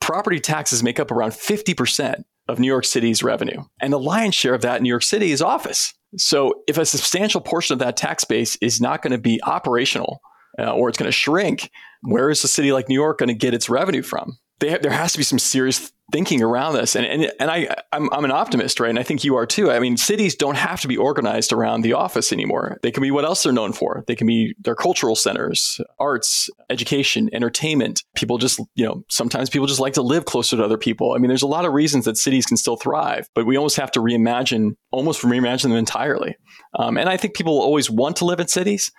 property 0.00 0.38
taxes 0.38 0.82
make 0.82 1.00
up 1.00 1.10
around 1.10 1.34
fifty 1.34 1.74
percent 1.74 2.24
of 2.48 2.58
New 2.58 2.66
York 2.66 2.84
City's 2.84 3.22
revenue, 3.22 3.62
and 3.80 3.92
the 3.92 3.98
lion's 3.98 4.34
share 4.34 4.54
of 4.54 4.62
that 4.62 4.76
in 4.76 4.82
New 4.82 4.88
York 4.88 5.02
City 5.02 5.32
is 5.32 5.42
office. 5.42 5.94
So 6.16 6.62
if 6.66 6.76
a 6.76 6.84
substantial 6.84 7.40
portion 7.40 7.72
of 7.72 7.78
that 7.78 7.96
tax 7.96 8.24
base 8.24 8.56
is 8.60 8.80
not 8.80 9.02
going 9.02 9.12
to 9.12 9.18
be 9.18 9.40
operational 9.44 10.20
uh, 10.58 10.72
or 10.72 10.88
it's 10.88 10.98
going 10.98 11.08
to 11.08 11.12
shrink, 11.12 11.70
where 12.02 12.30
is 12.30 12.42
a 12.42 12.48
city 12.48 12.72
like 12.72 12.88
New 12.88 12.96
York 12.96 13.18
going 13.18 13.28
to 13.28 13.34
get 13.34 13.54
its 13.54 13.70
revenue 13.70 14.02
from? 14.02 14.38
They, 14.60 14.78
there 14.78 14.92
has 14.92 15.12
to 15.12 15.18
be 15.18 15.24
some 15.24 15.38
serious 15.38 15.92
thinking 16.10 16.42
around 16.42 16.74
this. 16.74 16.96
And 16.96 17.06
and, 17.06 17.32
and 17.38 17.50
I 17.50 17.74
I'm, 17.92 18.12
I'm 18.12 18.24
an 18.24 18.30
optimist, 18.30 18.80
right? 18.80 18.90
And 18.90 18.98
I 18.98 19.02
think 19.02 19.24
you 19.24 19.36
are 19.36 19.46
too. 19.46 19.70
I 19.70 19.78
mean, 19.78 19.96
cities 19.96 20.34
don't 20.34 20.56
have 20.56 20.80
to 20.80 20.88
be 20.88 20.96
organized 20.96 21.52
around 21.52 21.82
the 21.82 21.92
office 21.92 22.32
anymore. 22.32 22.78
They 22.82 22.90
can 22.90 23.02
be 23.02 23.10
what 23.10 23.24
else 23.24 23.42
they're 23.42 23.52
known 23.52 23.72
for. 23.72 24.04
They 24.06 24.16
can 24.16 24.26
be 24.26 24.54
their 24.60 24.74
cultural 24.74 25.16
centers, 25.16 25.80
arts, 25.98 26.48
education, 26.68 27.30
entertainment. 27.32 28.02
People 28.14 28.38
just 28.38 28.60
you 28.74 28.84
know 28.84 29.04
sometimes 29.08 29.50
people 29.50 29.66
just 29.66 29.80
like 29.80 29.94
to 29.94 30.02
live 30.02 30.24
closer 30.24 30.56
to 30.56 30.64
other 30.64 30.78
people. 30.78 31.12
I 31.12 31.18
mean, 31.18 31.28
there's 31.28 31.42
a 31.42 31.46
lot 31.48 31.64
of 31.64 31.72
reasons 31.72 32.04
that 32.04 32.16
cities 32.16 32.46
can 32.46 32.56
still 32.56 32.76
thrive, 32.76 33.28
but 33.34 33.46
we 33.46 33.56
almost 33.56 33.76
have 33.76 33.90
to 33.92 34.00
reimagine 34.00 34.72
almost 34.90 35.22
reimagine 35.22 35.62
them 35.64 35.72
entirely. 35.72 36.36
Um, 36.78 36.96
and 36.96 37.08
I 37.08 37.16
think 37.16 37.34
people 37.34 37.60
always 37.60 37.90
want 37.90 38.16
to 38.16 38.24
live 38.24 38.40
in 38.40 38.48
cities. 38.48 38.90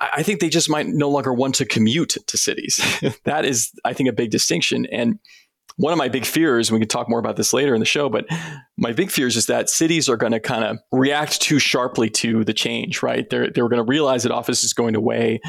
I 0.00 0.22
think 0.22 0.40
they 0.40 0.48
just 0.48 0.68
might 0.68 0.86
no 0.86 1.08
longer 1.08 1.32
want 1.32 1.54
to 1.56 1.64
commute 1.64 2.16
to 2.26 2.36
cities. 2.36 2.80
that 3.24 3.44
is, 3.44 3.72
I 3.84 3.92
think, 3.92 4.08
a 4.08 4.12
big 4.12 4.30
distinction. 4.30 4.86
And 4.86 5.18
one 5.76 5.92
of 5.92 5.98
my 5.98 6.08
big 6.08 6.24
fears, 6.24 6.70
we 6.70 6.78
can 6.78 6.88
talk 6.88 7.08
more 7.08 7.18
about 7.18 7.36
this 7.36 7.52
later 7.52 7.74
in 7.74 7.80
the 7.80 7.86
show, 7.86 8.08
but 8.08 8.26
my 8.76 8.92
big 8.92 9.10
fears 9.10 9.36
is 9.36 9.46
that 9.46 9.68
cities 9.68 10.08
are 10.08 10.16
going 10.16 10.30
to 10.30 10.38
kind 10.38 10.62
of 10.64 10.78
react 10.92 11.40
too 11.40 11.58
sharply 11.58 12.08
to 12.10 12.44
the 12.44 12.52
change, 12.52 13.02
right? 13.02 13.28
They're, 13.28 13.50
they're 13.50 13.68
going 13.68 13.84
to 13.84 13.88
realize 13.88 14.22
that 14.22 14.30
office 14.30 14.62
is 14.62 14.72
going 14.72 14.94
away, 14.94 15.40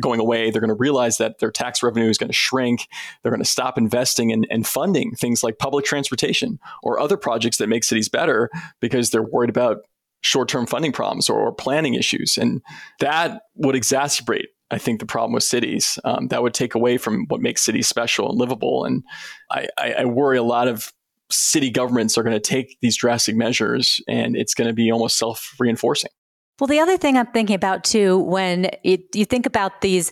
going 0.00 0.18
away. 0.18 0.50
They're 0.50 0.62
going 0.62 0.68
to 0.68 0.74
realize 0.74 1.18
that 1.18 1.40
their 1.40 1.50
tax 1.50 1.82
revenue 1.82 2.08
is 2.08 2.16
going 2.16 2.30
to 2.30 2.34
shrink. 2.34 2.88
They're 3.22 3.32
going 3.32 3.42
to 3.42 3.48
stop 3.48 3.76
investing 3.76 4.32
and 4.32 4.46
in 4.50 4.62
funding 4.64 5.14
things 5.14 5.42
like 5.42 5.58
public 5.58 5.84
transportation 5.84 6.58
or 6.82 6.98
other 6.98 7.18
projects 7.18 7.58
that 7.58 7.68
make 7.68 7.84
cities 7.84 8.08
better 8.08 8.50
because 8.80 9.10
they're 9.10 9.22
worried 9.22 9.50
about 9.50 9.78
short-term 10.26 10.66
funding 10.66 10.92
problems 10.92 11.30
or, 11.30 11.38
or 11.38 11.52
planning 11.52 11.94
issues. 11.94 12.36
And 12.36 12.62
that 13.00 13.42
would 13.54 13.74
exacerbate 13.74 14.46
I 14.70 14.78
think 14.78 14.98
the 14.98 15.06
problem 15.06 15.32
with 15.32 15.44
cities 15.44 15.98
um, 16.04 16.28
that 16.28 16.42
would 16.42 16.54
take 16.54 16.74
away 16.74 16.98
from 16.98 17.26
what 17.28 17.40
makes 17.40 17.62
cities 17.62 17.86
special 17.86 18.30
and 18.30 18.38
livable. 18.38 18.84
And 18.84 19.04
I, 19.50 19.68
I, 19.78 19.92
I 19.92 20.04
worry 20.06 20.38
a 20.38 20.42
lot 20.42 20.66
of 20.66 20.92
city 21.30 21.70
governments 21.70 22.18
are 22.18 22.22
going 22.22 22.34
to 22.34 22.40
take 22.40 22.76
these 22.80 22.96
drastic 22.96 23.36
measures, 23.36 24.00
and 24.08 24.36
it's 24.36 24.54
going 24.54 24.68
to 24.68 24.74
be 24.74 24.90
almost 24.90 25.18
self 25.18 25.54
reinforcing. 25.58 26.10
Well, 26.58 26.68
the 26.68 26.80
other 26.80 26.96
thing 26.96 27.16
I'm 27.16 27.26
thinking 27.26 27.54
about 27.54 27.84
too, 27.84 28.18
when 28.18 28.70
it, 28.82 29.14
you 29.14 29.24
think 29.24 29.46
about 29.46 29.82
these 29.82 30.10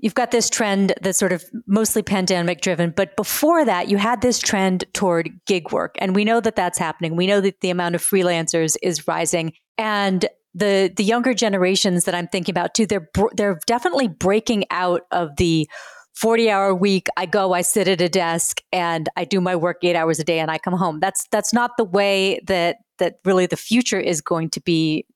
you've 0.00 0.14
got 0.14 0.30
this 0.30 0.50
trend 0.50 0.94
that's 1.02 1.18
sort 1.18 1.32
of 1.32 1.44
mostly 1.66 2.02
pandemic 2.02 2.60
driven 2.60 2.90
but 2.96 3.14
before 3.16 3.64
that 3.64 3.88
you 3.88 3.98
had 3.98 4.20
this 4.22 4.38
trend 4.38 4.84
toward 4.92 5.30
gig 5.46 5.72
work. 5.72 5.96
And 5.98 6.14
we 6.14 6.24
know 6.24 6.40
that 6.40 6.56
that's 6.56 6.78
happening. 6.78 7.16
We 7.16 7.26
know 7.26 7.40
that 7.40 7.60
the 7.60 7.70
amount 7.70 7.94
of 7.94 8.02
freelancers 8.02 8.76
is 8.82 9.06
rising. 9.06 9.52
And 9.78 10.26
the 10.54 10.92
the 10.96 11.04
younger 11.04 11.34
generations 11.34 12.04
that 12.04 12.14
I'm 12.14 12.26
thinking 12.26 12.52
about 12.52 12.74
too, 12.74 12.86
they're 12.86 13.08
they're 13.36 13.58
definitely 13.66 14.08
breaking 14.08 14.64
out 14.70 15.02
of 15.12 15.36
the 15.36 15.68
40 16.14 16.50
hour 16.50 16.74
week. 16.74 17.06
I 17.16 17.26
go 17.26 17.52
i 17.52 17.62
sit 17.62 17.88
at 17.88 18.00
a 18.00 18.08
desk 18.08 18.60
and 18.72 19.08
i 19.16 19.24
do 19.24 19.40
my 19.40 19.54
work 19.54 19.78
8 19.82 19.94
hours 19.94 20.18
a 20.18 20.24
day 20.24 20.40
and 20.40 20.50
i 20.50 20.58
come 20.58 20.74
home. 20.74 20.98
That's 21.00 21.26
that's 21.30 21.52
not 21.52 21.76
the 21.76 21.84
way 21.84 22.40
that 22.46 22.78
that 22.98 23.16
really 23.24 23.46
the 23.46 23.56
future 23.56 24.00
is 24.00 24.20
going 24.20 24.50
to 24.50 24.60
be 24.60 25.06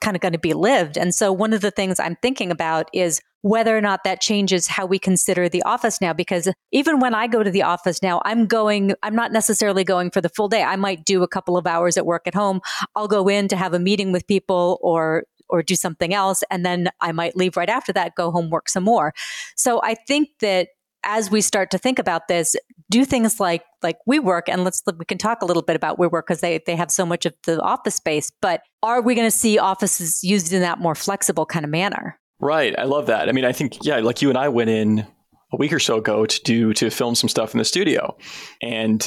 kind 0.00 0.16
of 0.16 0.20
going 0.20 0.32
to 0.32 0.38
be 0.38 0.52
lived 0.52 0.96
and 0.96 1.14
so 1.14 1.32
one 1.32 1.52
of 1.52 1.60
the 1.60 1.70
things 1.70 1.98
i'm 1.98 2.16
thinking 2.22 2.50
about 2.50 2.88
is 2.92 3.20
whether 3.42 3.76
or 3.76 3.80
not 3.80 4.04
that 4.04 4.20
changes 4.20 4.66
how 4.66 4.86
we 4.86 4.98
consider 4.98 5.48
the 5.48 5.62
office 5.62 6.00
now 6.00 6.12
because 6.12 6.48
even 6.72 7.00
when 7.00 7.14
i 7.14 7.26
go 7.26 7.42
to 7.42 7.50
the 7.50 7.62
office 7.62 8.02
now 8.02 8.20
i'm 8.24 8.46
going 8.46 8.94
i'm 9.02 9.14
not 9.14 9.32
necessarily 9.32 9.84
going 9.84 10.10
for 10.10 10.20
the 10.20 10.28
full 10.28 10.48
day 10.48 10.62
i 10.62 10.76
might 10.76 11.04
do 11.04 11.22
a 11.22 11.28
couple 11.28 11.56
of 11.56 11.66
hours 11.66 11.96
at 11.96 12.06
work 12.06 12.26
at 12.26 12.34
home 12.34 12.60
i'll 12.94 13.08
go 13.08 13.28
in 13.28 13.48
to 13.48 13.56
have 13.56 13.72
a 13.72 13.78
meeting 13.78 14.12
with 14.12 14.26
people 14.26 14.78
or 14.82 15.24
or 15.48 15.62
do 15.62 15.76
something 15.76 16.14
else. 16.14 16.42
And 16.50 16.64
then 16.64 16.88
I 17.00 17.12
might 17.12 17.36
leave 17.36 17.56
right 17.56 17.68
after 17.68 17.92
that, 17.92 18.14
go 18.16 18.30
home, 18.30 18.50
work 18.50 18.68
some 18.68 18.84
more. 18.84 19.12
So 19.56 19.80
I 19.82 19.94
think 19.94 20.30
that 20.40 20.68
as 21.04 21.30
we 21.30 21.40
start 21.40 21.70
to 21.70 21.78
think 21.78 21.98
about 21.98 22.28
this, 22.28 22.56
do 22.90 23.04
things 23.04 23.40
like 23.40 23.62
like 23.82 23.96
WeWork, 24.08 24.42
and 24.48 24.64
let's 24.64 24.82
we 24.98 25.04
can 25.04 25.18
talk 25.18 25.42
a 25.42 25.44
little 25.44 25.62
bit 25.62 25.76
about 25.76 25.98
WeWork 25.98 26.22
because 26.26 26.40
they 26.40 26.60
they 26.66 26.76
have 26.76 26.90
so 26.90 27.06
much 27.06 27.26
of 27.26 27.34
the 27.44 27.60
office 27.60 27.96
space. 27.96 28.30
But 28.40 28.62
are 28.82 29.00
we 29.00 29.14
going 29.14 29.26
to 29.26 29.36
see 29.36 29.58
offices 29.58 30.22
used 30.22 30.52
in 30.52 30.62
that 30.62 30.78
more 30.78 30.94
flexible 30.94 31.46
kind 31.46 31.64
of 31.64 31.70
manner? 31.70 32.18
Right. 32.40 32.78
I 32.78 32.84
love 32.84 33.06
that. 33.06 33.28
I 33.28 33.32
mean, 33.32 33.44
I 33.44 33.52
think 33.52 33.84
yeah, 33.84 33.98
like 33.98 34.22
you 34.22 34.28
and 34.28 34.38
I 34.38 34.48
went 34.48 34.70
in 34.70 35.06
a 35.52 35.56
week 35.56 35.72
or 35.72 35.78
so 35.78 35.98
ago 35.98 36.26
to 36.26 36.42
do 36.42 36.72
to 36.74 36.90
film 36.90 37.14
some 37.14 37.28
stuff 37.28 37.54
in 37.54 37.58
the 37.58 37.64
studio, 37.64 38.16
and 38.60 39.06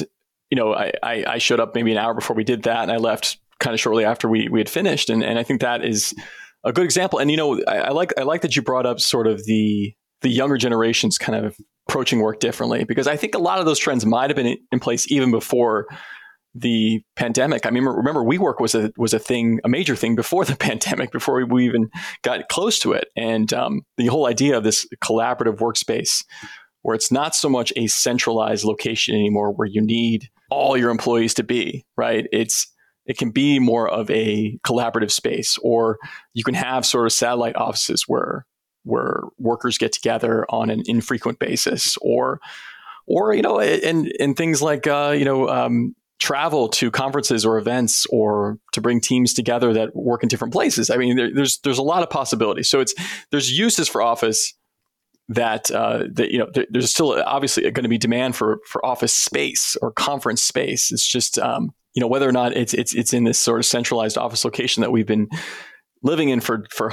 you 0.50 0.56
know, 0.56 0.74
I, 0.74 0.92
I, 1.02 1.24
I 1.26 1.38
showed 1.38 1.60
up 1.60 1.74
maybe 1.74 1.92
an 1.92 1.98
hour 1.98 2.14
before 2.14 2.34
we 2.34 2.44
did 2.44 2.62
that, 2.62 2.82
and 2.82 2.90
I 2.90 2.96
left 2.96 3.38
kind 3.60 3.74
of 3.74 3.80
shortly 3.80 4.04
after 4.04 4.28
we 4.28 4.48
we 4.48 4.60
had 4.60 4.68
finished, 4.68 5.10
and 5.10 5.22
and 5.22 5.38
I 5.38 5.42
think 5.42 5.60
that 5.60 5.84
is 5.84 6.14
a 6.64 6.72
good 6.72 6.84
example. 6.84 7.18
And 7.18 7.30
you 7.30 7.36
know, 7.36 7.62
I, 7.66 7.76
I 7.76 7.90
like 7.90 8.12
I 8.18 8.22
like 8.22 8.42
that 8.42 8.56
you 8.56 8.62
brought 8.62 8.86
up 8.86 9.00
sort 9.00 9.26
of 9.26 9.44
the 9.44 9.94
the 10.22 10.28
younger 10.28 10.56
generations 10.56 11.18
kind 11.18 11.44
of 11.44 11.56
approaching 11.88 12.20
work 12.20 12.38
differently 12.38 12.84
because 12.84 13.06
I 13.06 13.16
think 13.16 13.34
a 13.34 13.38
lot 13.38 13.60
of 13.60 13.66
those 13.66 13.78
trends 13.78 14.04
might 14.04 14.28
have 14.28 14.36
been 14.36 14.58
in 14.70 14.80
place 14.80 15.10
even 15.10 15.30
before 15.30 15.86
the 16.54 17.00
pandemic. 17.16 17.66
I 17.66 17.70
mean, 17.70 17.84
remember, 17.84 18.22
WeWork 18.22 18.60
was 18.60 18.74
a 18.74 18.92
was 18.96 19.14
a 19.14 19.18
thing, 19.18 19.60
a 19.64 19.68
major 19.68 19.96
thing 19.96 20.14
before 20.14 20.44
the 20.44 20.56
pandemic, 20.60 21.12
before 21.12 21.44
we 21.46 21.66
even 21.66 21.88
got 22.22 22.48
close 22.48 22.78
to 22.80 22.92
it. 22.92 23.08
And 23.16 23.52
um, 23.52 23.82
the 23.96 24.06
whole 24.06 24.26
idea 24.26 24.56
of 24.56 24.64
this 24.64 24.86
collaborative 25.02 25.58
workspace, 25.58 26.24
where 26.82 26.94
it's 26.94 27.10
not 27.10 27.34
so 27.34 27.48
much 27.48 27.72
a 27.76 27.86
centralized 27.86 28.64
location 28.64 29.14
anymore, 29.14 29.52
where 29.52 29.68
you 29.68 29.80
need 29.80 30.28
all 30.50 30.76
your 30.76 30.90
employees 30.90 31.34
to 31.34 31.42
be 31.42 31.86
right. 31.96 32.26
It's 32.32 32.70
it 33.06 33.16
can 33.16 33.30
be 33.30 33.58
more 33.58 33.88
of 33.88 34.10
a 34.10 34.58
collaborative 34.66 35.10
space, 35.10 35.56
or 35.62 35.98
you 36.34 36.44
can 36.44 36.54
have 36.54 36.84
sort 36.84 37.06
of 37.06 37.12
satellite 37.12 37.56
offices 37.56 38.04
where 38.06 38.44
where 38.88 39.22
workers 39.38 39.78
get 39.78 39.92
together 39.92 40.46
on 40.48 40.70
an 40.70 40.82
infrequent 40.86 41.38
basis, 41.38 41.96
or 42.00 42.40
or 43.06 43.34
you 43.34 43.42
know, 43.42 43.60
and 43.60 44.12
and 44.18 44.36
things 44.36 44.62
like 44.62 44.86
uh, 44.86 45.14
you 45.16 45.24
know. 45.24 45.48
Um, 45.48 45.94
travel 46.20 46.68
to 46.68 46.90
conferences 46.90 47.46
or 47.46 47.58
events 47.58 48.04
or 48.10 48.58
to 48.72 48.80
bring 48.80 49.00
teams 49.00 49.32
together 49.32 49.72
that 49.72 49.94
work 49.94 50.24
in 50.24 50.28
different 50.28 50.52
places. 50.52 50.90
I 50.90 50.96
mean, 50.96 51.16
there, 51.16 51.32
there's 51.32 51.58
there's 51.58 51.78
a 51.78 51.82
lot 51.82 52.02
of 52.02 52.10
possibilities. 52.10 52.68
So 52.68 52.80
it's 52.80 52.92
there's 53.30 53.56
uses 53.56 53.88
for 53.88 54.02
office 54.02 54.52
that 55.28 55.70
uh, 55.70 56.04
that 56.12 56.30
you 56.30 56.38
know 56.38 56.48
there, 56.52 56.66
there's 56.70 56.90
still 56.90 57.22
obviously 57.24 57.62
going 57.70 57.84
to 57.84 57.88
be 57.88 57.98
demand 57.98 58.34
for 58.34 58.58
for 58.66 58.84
office 58.84 59.14
space 59.14 59.76
or 59.82 59.92
conference 59.92 60.42
space. 60.42 60.90
It's 60.90 61.06
just 61.06 61.38
um, 61.38 61.72
you 61.94 62.00
know 62.00 62.08
whether 62.08 62.28
or 62.28 62.32
not 62.32 62.56
it's 62.56 62.74
it's 62.74 62.94
it's 62.94 63.12
in 63.12 63.24
this 63.24 63.38
sort 63.38 63.60
of 63.60 63.66
centralized 63.66 64.18
office 64.18 64.44
location 64.44 64.80
that 64.80 64.90
we've 64.90 65.06
been 65.06 65.28
living 66.02 66.28
in 66.28 66.40
for 66.40 66.64
for 66.70 66.92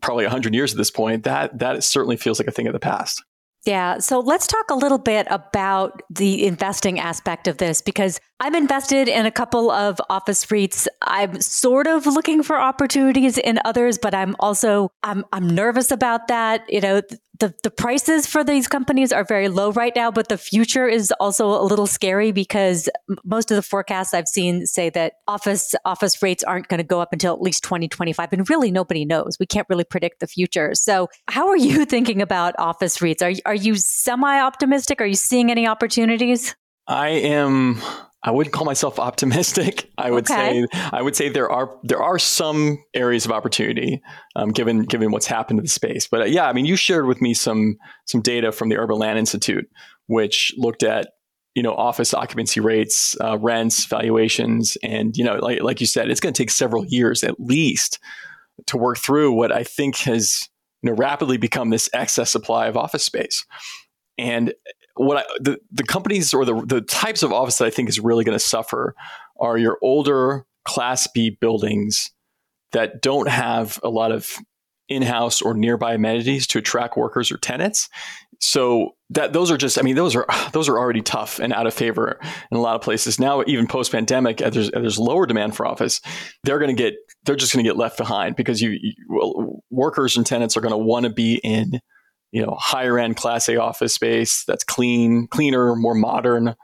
probably 0.00 0.24
100 0.24 0.54
years 0.54 0.72
at 0.72 0.78
this 0.78 0.90
point 0.90 1.24
that 1.24 1.58
that 1.58 1.84
certainly 1.84 2.16
feels 2.16 2.38
like 2.38 2.48
a 2.48 2.52
thing 2.52 2.66
of 2.66 2.72
the 2.72 2.80
past 2.80 3.22
yeah. 3.64 3.98
So 3.98 4.20
let's 4.20 4.46
talk 4.46 4.70
a 4.70 4.74
little 4.74 4.98
bit 4.98 5.26
about 5.30 6.02
the 6.10 6.44
investing 6.44 6.98
aspect 6.98 7.48
of 7.48 7.56
this 7.56 7.80
because 7.80 8.20
I'm 8.40 8.54
invested 8.54 9.08
in 9.08 9.24
a 9.24 9.30
couple 9.30 9.70
of 9.70 9.98
office 10.10 10.44
REITs. 10.46 10.86
I'm 11.00 11.40
sort 11.40 11.86
of 11.86 12.04
looking 12.04 12.42
for 12.42 12.60
opportunities 12.60 13.38
in 13.38 13.58
others, 13.64 13.96
but 13.96 14.14
I'm 14.14 14.36
also 14.38 14.90
I'm 15.02 15.24
I'm 15.32 15.48
nervous 15.48 15.90
about 15.90 16.28
that. 16.28 16.62
You 16.68 16.82
know, 16.82 17.00
the 17.40 17.54
the 17.62 17.70
prices 17.70 18.26
for 18.26 18.44
these 18.44 18.68
companies 18.68 19.12
are 19.12 19.24
very 19.24 19.48
low 19.48 19.72
right 19.72 19.92
now, 19.94 20.10
but 20.10 20.28
the 20.28 20.38
future 20.38 20.86
is 20.86 21.12
also 21.18 21.48
a 21.48 21.64
little 21.64 21.86
scary 21.86 22.32
because 22.32 22.88
most 23.24 23.50
of 23.50 23.56
the 23.56 23.62
forecasts 23.62 24.14
I've 24.14 24.28
seen 24.28 24.66
say 24.66 24.90
that 24.90 25.14
office 25.26 25.74
office 25.84 26.22
rates 26.22 26.44
aren't 26.44 26.68
going 26.68 26.78
to 26.78 26.84
go 26.84 27.00
up 27.00 27.12
until 27.12 27.34
at 27.34 27.40
least 27.40 27.64
2025 27.64 28.32
and 28.32 28.48
really 28.48 28.70
nobody 28.70 29.04
knows. 29.04 29.36
We 29.40 29.46
can't 29.46 29.66
really 29.68 29.84
predict 29.84 30.20
the 30.20 30.26
future. 30.26 30.74
So, 30.74 31.08
how 31.28 31.48
are 31.48 31.56
you 31.56 31.84
thinking 31.94 32.22
about 32.22 32.54
office 32.58 32.98
REITs? 32.98 33.22
Are 33.22 33.50
are 33.50 33.54
you 33.54 33.76
semi 33.76 34.40
optimistic? 34.40 35.00
Are 35.00 35.06
you 35.06 35.16
seeing 35.16 35.50
any 35.50 35.66
opportunities? 35.66 36.54
I 36.86 37.08
am 37.08 37.80
I 38.24 38.30
wouldn't 38.30 38.54
call 38.54 38.64
myself 38.64 38.98
optimistic. 39.08 39.90
I 39.98 40.10
would 40.10 40.28
okay. 40.30 40.64
say 40.72 40.80
I 40.92 41.02
would 41.02 41.14
say 41.14 41.28
there 41.28 41.50
are 41.50 41.78
there 41.82 42.02
are 42.02 42.18
some 42.18 42.82
areas 42.94 43.24
of 43.26 43.32
opportunity 43.32 44.02
um, 44.34 44.50
given 44.50 44.84
given 44.84 45.12
what's 45.12 45.26
happened 45.26 45.58
to 45.58 45.62
the 45.62 45.68
space. 45.68 46.08
But 46.08 46.22
uh, 46.22 46.24
yeah, 46.24 46.48
I 46.48 46.52
mean, 46.52 46.64
you 46.64 46.76
shared 46.76 47.06
with 47.06 47.20
me 47.20 47.34
some 47.34 47.76
some 48.06 48.22
data 48.22 48.50
from 48.50 48.70
the 48.70 48.78
Urban 48.78 48.98
Land 48.98 49.18
Institute, 49.18 49.68
which 50.06 50.52
looked 50.56 50.82
at 50.82 51.10
you 51.54 51.62
know 51.62 51.74
office 51.74 52.14
occupancy 52.14 52.60
rates, 52.60 53.14
uh, 53.20 53.38
rents, 53.38 53.84
valuations, 53.84 54.76
and 54.82 55.16
you 55.16 55.24
know, 55.24 55.36
like 55.36 55.62
like 55.62 55.80
you 55.80 55.86
said, 55.86 56.10
it's 56.10 56.20
going 56.20 56.32
to 56.32 56.42
take 56.42 56.50
several 56.50 56.84
years 56.86 57.22
at 57.22 57.38
least 57.38 57.98
to 58.66 58.76
work 58.76 58.98
through 58.98 59.32
what 59.32 59.52
I 59.52 59.64
think 59.64 59.96
has 59.98 60.48
you 60.82 60.90
know 60.90 60.96
rapidly 60.96 61.36
become 61.36 61.70
this 61.70 61.90
excess 61.92 62.30
supply 62.30 62.66
of 62.66 62.76
office 62.76 63.04
space. 63.04 63.44
And 64.16 64.54
what 64.94 65.18
I, 65.18 65.24
the 65.40 65.58
the 65.72 65.82
companies 65.82 66.32
or 66.32 66.44
the 66.44 66.60
the 66.66 66.80
types 66.80 67.22
of 67.22 67.32
office 67.32 67.58
that 67.58 67.66
I 67.66 67.70
think 67.70 67.88
is 67.88 68.00
really 68.00 68.24
going 68.24 68.38
to 68.38 68.44
suffer 68.44 68.94
are 69.40 69.58
your 69.58 69.78
older 69.82 70.46
Class 70.64 71.06
B 71.12 71.30
buildings 71.30 72.10
that 72.72 73.02
don't 73.02 73.28
have 73.28 73.78
a 73.82 73.90
lot 73.90 74.12
of 74.12 74.36
in-house 74.88 75.40
or 75.40 75.54
nearby 75.54 75.94
amenities 75.94 76.46
to 76.48 76.58
attract 76.58 76.96
workers 76.96 77.32
or 77.32 77.38
tenants. 77.38 77.88
So 78.40 78.90
that 79.10 79.32
those 79.32 79.50
are 79.50 79.56
just, 79.56 79.78
I 79.78 79.82
mean, 79.82 79.96
those 79.96 80.14
are 80.14 80.26
those 80.52 80.68
are 80.68 80.78
already 80.78 81.02
tough 81.02 81.38
and 81.38 81.52
out 81.52 81.66
of 81.66 81.74
favor 81.74 82.18
in 82.50 82.56
a 82.56 82.60
lot 82.60 82.76
of 82.76 82.82
places. 82.82 83.18
Now, 83.18 83.42
even 83.46 83.66
post-pandemic, 83.66 84.40
as 84.40 84.54
there's, 84.54 84.70
there's 84.70 84.98
lower 84.98 85.26
demand 85.26 85.56
for 85.56 85.66
office, 85.66 86.00
they're 86.42 86.58
going 86.58 86.74
to 86.74 86.82
get 86.82 86.94
they're 87.24 87.36
just 87.36 87.52
going 87.52 87.64
to 87.64 87.68
get 87.68 87.78
left 87.78 87.96
behind 87.96 88.36
because 88.36 88.60
you, 88.60 88.70
you 88.70 88.92
well, 89.08 89.60
workers 89.70 90.16
and 90.16 90.26
tenants 90.26 90.56
are 90.56 90.60
going 90.60 90.72
to 90.72 90.78
want 90.78 91.04
to 91.04 91.10
be 91.10 91.40
in 91.42 91.80
you 92.34 92.44
know 92.44 92.56
higher 92.58 92.98
end 92.98 93.16
class 93.16 93.48
A 93.48 93.60
office 93.60 93.94
space 93.94 94.44
that's 94.44 94.64
clean, 94.64 95.28
cleaner, 95.28 95.76
more 95.76 95.94
modern, 95.94 96.56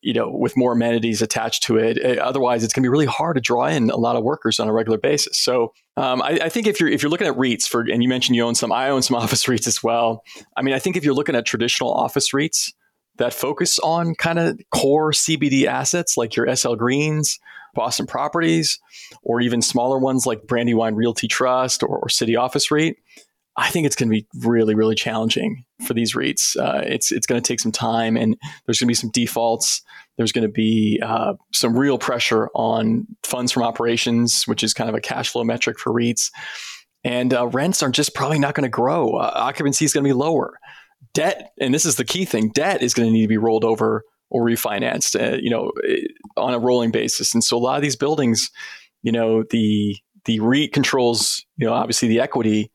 you 0.00 0.14
know, 0.14 0.30
with 0.30 0.56
more 0.56 0.72
amenities 0.72 1.20
attached 1.20 1.62
to 1.64 1.76
it. 1.76 1.98
Eh, 2.02 2.16
otherwise, 2.16 2.64
it's 2.64 2.72
going 2.72 2.82
to 2.82 2.86
be 2.86 2.90
really 2.90 3.04
hard 3.04 3.36
to 3.36 3.40
draw 3.42 3.66
in 3.66 3.90
a 3.90 3.98
lot 3.98 4.16
of 4.16 4.24
workers 4.24 4.58
on 4.58 4.66
a 4.66 4.72
regular 4.72 4.96
basis. 4.96 5.38
So, 5.38 5.74
um, 5.98 6.22
I, 6.22 6.40
I, 6.44 6.48
think 6.48 6.66
if 6.66 6.80
you're 6.80 6.88
if 6.88 7.02
you're 7.02 7.10
looking 7.10 7.26
at 7.26 7.34
REITs 7.34 7.68
for, 7.68 7.82
and 7.82 8.02
you 8.02 8.08
mentioned 8.08 8.34
you 8.34 8.46
own 8.46 8.54
some, 8.54 8.72
I 8.72 8.88
own 8.88 9.02
some 9.02 9.14
office 9.22 9.44
REITs 9.44 9.66
as 9.66 9.82
well. 9.82 10.24
I 10.56 10.62
mean, 10.62 10.74
I 10.74 10.78
think 10.78 10.96
if 10.96 11.04
you're 11.04 11.14
looking 11.14 11.36
at 11.36 11.44
traditional 11.44 11.92
office 11.92 12.32
REITs 12.32 12.72
that 13.18 13.34
focus 13.34 13.78
on 13.80 14.14
kind 14.14 14.38
of 14.38 14.58
core 14.74 15.12
CBD 15.12 15.66
assets 15.66 16.16
like 16.16 16.34
your 16.34 16.56
SL 16.56 16.76
Greens, 16.76 17.38
Boston 17.74 18.06
Properties, 18.06 18.80
or 19.22 19.42
even 19.42 19.60
smaller 19.60 19.98
ones 19.98 20.24
like 20.24 20.46
Brandywine 20.46 20.94
Realty 20.94 21.28
Trust 21.28 21.82
or, 21.82 21.98
or 21.98 22.08
City 22.08 22.36
Office 22.36 22.70
REIT 22.70 22.96
I 23.56 23.70
think 23.70 23.86
it's 23.86 23.96
going 23.96 24.08
to 24.08 24.12
be 24.12 24.26
really, 24.46 24.74
really 24.74 24.94
challenging 24.94 25.64
for 25.86 25.92
these 25.92 26.14
REITs. 26.14 26.56
Uh, 26.56 26.82
it's 26.84 27.10
it's 27.10 27.26
going 27.26 27.40
to 27.40 27.46
take 27.46 27.60
some 27.60 27.72
time, 27.72 28.16
and 28.16 28.36
there's 28.64 28.78
going 28.78 28.86
to 28.86 28.90
be 28.90 28.94
some 28.94 29.10
defaults. 29.10 29.82
There's 30.16 30.32
going 30.32 30.46
to 30.46 30.52
be 30.52 31.00
uh, 31.04 31.34
some 31.52 31.78
real 31.78 31.98
pressure 31.98 32.48
on 32.54 33.06
funds 33.24 33.52
from 33.52 33.64
operations, 33.64 34.44
which 34.46 34.62
is 34.62 34.72
kind 34.72 34.88
of 34.88 34.94
a 34.94 35.00
cash 35.00 35.30
flow 35.30 35.44
metric 35.44 35.78
for 35.78 35.92
REITs. 35.92 36.30
And 37.02 37.32
uh, 37.34 37.48
rents 37.48 37.82
are 37.82 37.90
just 37.90 38.14
probably 38.14 38.38
not 38.38 38.54
going 38.54 38.64
to 38.64 38.70
grow. 38.70 39.16
Uh, 39.16 39.32
occupancy 39.34 39.84
is 39.84 39.92
going 39.92 40.04
to 40.04 40.08
be 40.08 40.14
lower. 40.14 40.58
Debt, 41.14 41.52
and 41.60 41.74
this 41.74 41.84
is 41.84 41.96
the 41.96 42.04
key 42.04 42.24
thing: 42.24 42.50
debt 42.50 42.82
is 42.82 42.94
going 42.94 43.08
to 43.08 43.12
need 43.12 43.22
to 43.22 43.28
be 43.28 43.38
rolled 43.38 43.64
over 43.64 44.04
or 44.30 44.44
refinanced, 44.44 45.20
uh, 45.20 45.36
you 45.40 45.50
know, 45.50 45.72
eh, 45.86 46.02
on 46.36 46.54
a 46.54 46.58
rolling 46.58 46.92
basis. 46.92 47.34
And 47.34 47.42
so 47.42 47.56
a 47.56 47.58
lot 47.58 47.76
of 47.76 47.82
these 47.82 47.96
buildings, 47.96 48.50
you 49.02 49.12
know, 49.12 49.42
the 49.50 49.96
the 50.26 50.38
REIT 50.40 50.72
controls, 50.72 51.44
you 51.56 51.66
know, 51.66 51.72
obviously 51.72 52.08
the 52.08 52.20
equity 52.20 52.70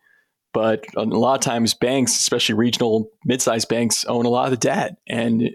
but 0.56 0.86
a 0.96 1.04
lot 1.04 1.36
of 1.36 1.42
times, 1.42 1.74
banks, 1.74 2.14
especially 2.18 2.56
regional 2.56 3.12
mid-sized 3.26 3.68
banks, 3.68 4.06
own 4.06 4.26
a 4.26 4.30
lot 4.30 4.46
of 4.46 4.52
the 4.52 4.58
debt. 4.58 4.96
And 5.06 5.50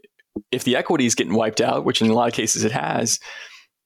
if 0.53 0.65
the 0.65 0.77
equity 0.77 1.07
is 1.07 1.15
getting 1.15 1.33
wiped 1.33 1.63
out, 1.63 1.87
which 1.87 2.03
in 2.03 2.11
a 2.11 2.13
lot 2.13 2.29
of 2.29 2.35
cases 2.35 2.65
it 2.65 2.73
has, 2.73 3.19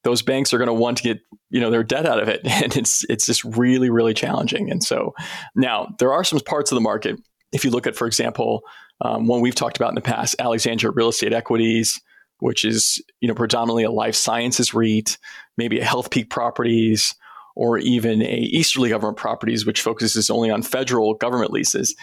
those 0.02 0.22
banks 0.22 0.52
are 0.52 0.58
going 0.58 0.66
to 0.66 0.74
want 0.74 0.96
to 0.96 1.04
get 1.04 1.20
you 1.50 1.60
know 1.60 1.70
their 1.70 1.84
debt 1.84 2.04
out 2.04 2.20
of 2.20 2.28
it, 2.28 2.40
and 2.44 2.76
it's 2.76 3.04
it's 3.08 3.26
just 3.26 3.44
really 3.44 3.90
really 3.90 4.12
challenging. 4.12 4.72
And 4.72 4.82
so 4.82 5.14
now 5.54 5.94
there 6.00 6.12
are 6.12 6.24
some 6.24 6.40
parts 6.40 6.72
of 6.72 6.74
the 6.74 6.82
market. 6.82 7.16
If 7.52 7.64
you 7.64 7.70
look 7.70 7.86
at, 7.86 7.94
for 7.94 8.08
example, 8.08 8.62
um, 9.00 9.28
one 9.28 9.40
we've 9.40 9.54
talked 9.54 9.76
about 9.76 9.90
in 9.90 9.94
the 9.94 10.00
past, 10.00 10.34
Alexandria 10.40 10.90
Real 10.90 11.10
Estate 11.10 11.32
Equities, 11.32 12.00
which 12.40 12.64
is 12.64 13.00
you 13.20 13.28
know 13.28 13.34
predominantly 13.34 13.84
a 13.84 13.90
life 13.92 14.16
sciences 14.16 14.74
REIT, 14.74 15.16
maybe 15.56 15.78
a 15.78 15.84
Healthpeak 15.84 16.28
Properties, 16.28 17.14
or 17.54 17.78
even 17.78 18.22
a 18.22 18.36
easterly 18.36 18.88
government 18.88 19.16
properties, 19.16 19.64
which 19.64 19.80
focuses 19.80 20.30
only 20.30 20.50
on 20.50 20.62
federal 20.62 21.14
government 21.14 21.52
leases. 21.52 21.94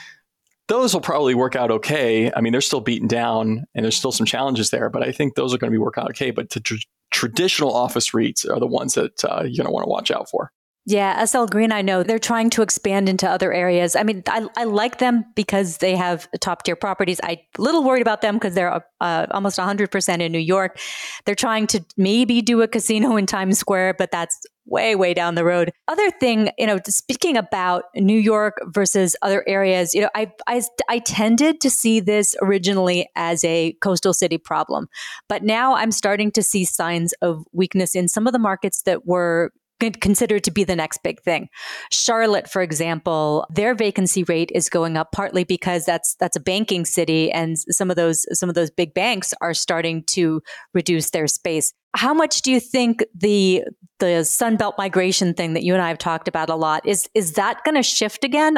Those 0.67 0.93
will 0.93 1.01
probably 1.01 1.35
work 1.35 1.55
out 1.55 1.71
okay. 1.71 2.31
I 2.33 2.41
mean, 2.41 2.51
they're 2.51 2.61
still 2.61 2.81
beaten 2.81 3.07
down 3.07 3.65
and 3.75 3.83
there's 3.83 3.97
still 3.97 4.11
some 4.11 4.25
challenges 4.25 4.69
there, 4.69 4.89
but 4.89 5.03
I 5.03 5.11
think 5.11 5.35
those 5.35 5.53
are 5.53 5.57
going 5.57 5.71
to 5.71 5.75
be 5.75 5.81
working 5.81 6.03
out 6.03 6.09
okay. 6.11 6.31
But 6.31 6.49
tr- 6.49 6.75
traditional 7.11 7.73
office 7.73 8.11
REITs 8.11 8.49
are 8.49 8.59
the 8.59 8.67
ones 8.67 8.93
that 8.93 9.23
uh, 9.25 9.43
you're 9.43 9.63
going 9.63 9.65
to 9.65 9.71
want 9.71 9.83
to 9.83 9.89
watch 9.89 10.11
out 10.11 10.29
for. 10.29 10.51
Yeah, 10.87 11.23
SL 11.25 11.45
Green, 11.45 11.71
I 11.71 11.83
know 11.83 12.01
they're 12.01 12.17
trying 12.17 12.49
to 12.51 12.63
expand 12.63 13.07
into 13.07 13.29
other 13.29 13.53
areas. 13.53 13.95
I 13.95 14.01
mean, 14.01 14.23
I, 14.27 14.47
I 14.57 14.63
like 14.63 14.97
them 14.97 15.25
because 15.35 15.77
they 15.77 15.95
have 15.95 16.27
top 16.39 16.63
tier 16.63 16.75
properties. 16.75 17.21
A 17.23 17.39
little 17.59 17.83
worried 17.83 18.01
about 18.01 18.21
them 18.21 18.35
because 18.35 18.55
they're 18.55 18.83
uh, 18.99 19.27
almost 19.29 19.59
100% 19.59 20.21
in 20.21 20.31
New 20.31 20.39
York. 20.39 20.79
They're 21.25 21.35
trying 21.35 21.67
to 21.67 21.85
maybe 21.97 22.41
do 22.41 22.63
a 22.63 22.67
casino 22.67 23.15
in 23.15 23.27
Times 23.27 23.59
Square, 23.59 23.95
but 23.99 24.09
that's 24.09 24.39
way, 24.71 24.95
way 24.95 25.13
down 25.13 25.35
the 25.35 25.45
road. 25.45 25.71
Other 25.87 26.09
thing, 26.09 26.49
you 26.57 26.65
know, 26.65 26.79
speaking 26.87 27.37
about 27.37 27.83
New 27.95 28.17
York 28.17 28.55
versus 28.67 29.15
other 29.21 29.43
areas, 29.47 29.93
you 29.93 30.01
know, 30.01 30.09
I, 30.15 30.31
I, 30.47 30.61
I 30.89 30.99
tended 30.99 31.61
to 31.61 31.69
see 31.69 31.99
this 31.99 32.35
originally 32.41 33.09
as 33.15 33.43
a 33.43 33.73
coastal 33.81 34.13
city 34.13 34.37
problem, 34.37 34.87
but 35.27 35.43
now 35.43 35.75
I'm 35.75 35.91
starting 35.91 36.31
to 36.31 36.41
see 36.41 36.65
signs 36.65 37.13
of 37.21 37.45
weakness 37.51 37.95
in 37.95 38.07
some 38.07 38.25
of 38.25 38.33
the 38.33 38.39
markets 38.39 38.83
that 38.83 39.05
were 39.05 39.51
considered 39.89 40.43
to 40.43 40.51
be 40.51 40.63
the 40.63 40.75
next 40.75 41.03
big 41.03 41.21
thing. 41.21 41.49
Charlotte, 41.91 42.49
for 42.49 42.61
example, 42.61 43.45
their 43.49 43.73
vacancy 43.73 44.23
rate 44.23 44.51
is 44.53 44.69
going 44.69 44.97
up 44.97 45.11
partly 45.11 45.43
because 45.43 45.85
that's 45.85 46.15
that's 46.19 46.35
a 46.35 46.39
banking 46.39 46.85
city 46.85 47.31
and 47.31 47.57
some 47.57 47.89
of 47.89 47.95
those 47.95 48.25
some 48.37 48.49
of 48.49 48.55
those 48.55 48.71
big 48.71 48.93
banks 48.93 49.33
are 49.41 49.53
starting 49.53 50.03
to 50.03 50.41
reduce 50.73 51.09
their 51.09 51.27
space. 51.27 51.73
How 51.93 52.13
much 52.13 52.41
do 52.41 52.51
you 52.51 52.59
think 52.59 53.03
the 53.15 53.63
the 53.99 54.23
Sunbelt 54.23 54.73
migration 54.77 55.33
thing 55.33 55.53
that 55.53 55.63
you 55.63 55.73
and 55.73 55.81
I 55.81 55.89
have 55.89 55.97
talked 55.97 56.27
about 56.27 56.49
a 56.49 56.55
lot 56.55 56.85
is 56.85 57.09
is 57.13 57.33
that 57.33 57.63
going 57.63 57.75
to 57.75 57.83
shift 57.83 58.23
again? 58.23 58.57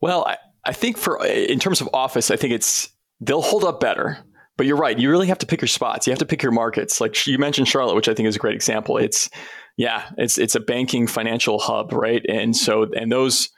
Well, 0.00 0.24
I, 0.26 0.36
I 0.64 0.72
think 0.72 0.96
for 0.96 1.24
in 1.24 1.58
terms 1.58 1.80
of 1.80 1.88
office, 1.92 2.30
I 2.30 2.36
think 2.36 2.52
it's 2.52 2.88
they'll 3.20 3.42
hold 3.42 3.64
up 3.64 3.80
better. 3.80 4.18
But 4.58 4.66
you're 4.66 4.76
right. 4.76 4.98
You 4.98 5.10
really 5.10 5.28
have 5.28 5.38
to 5.38 5.46
pick 5.46 5.62
your 5.62 5.68
spots. 5.68 6.06
You 6.06 6.10
have 6.10 6.18
to 6.18 6.26
pick 6.26 6.42
your 6.42 6.52
markets. 6.52 7.00
Like 7.00 7.26
you 7.26 7.38
mentioned 7.38 7.68
Charlotte, 7.68 7.94
which 7.94 8.08
I 8.08 8.14
think 8.14 8.28
is 8.28 8.36
a 8.36 8.38
great 8.38 8.54
example. 8.54 8.98
It's 8.98 9.30
yeah, 9.76 10.10
it's 10.18 10.38
it's 10.38 10.54
a 10.54 10.60
banking 10.60 11.06
financial 11.06 11.58
hub, 11.58 11.92
right? 11.92 12.24
And 12.28 12.56
so 12.56 12.90
and 12.94 13.10
those 13.10 13.48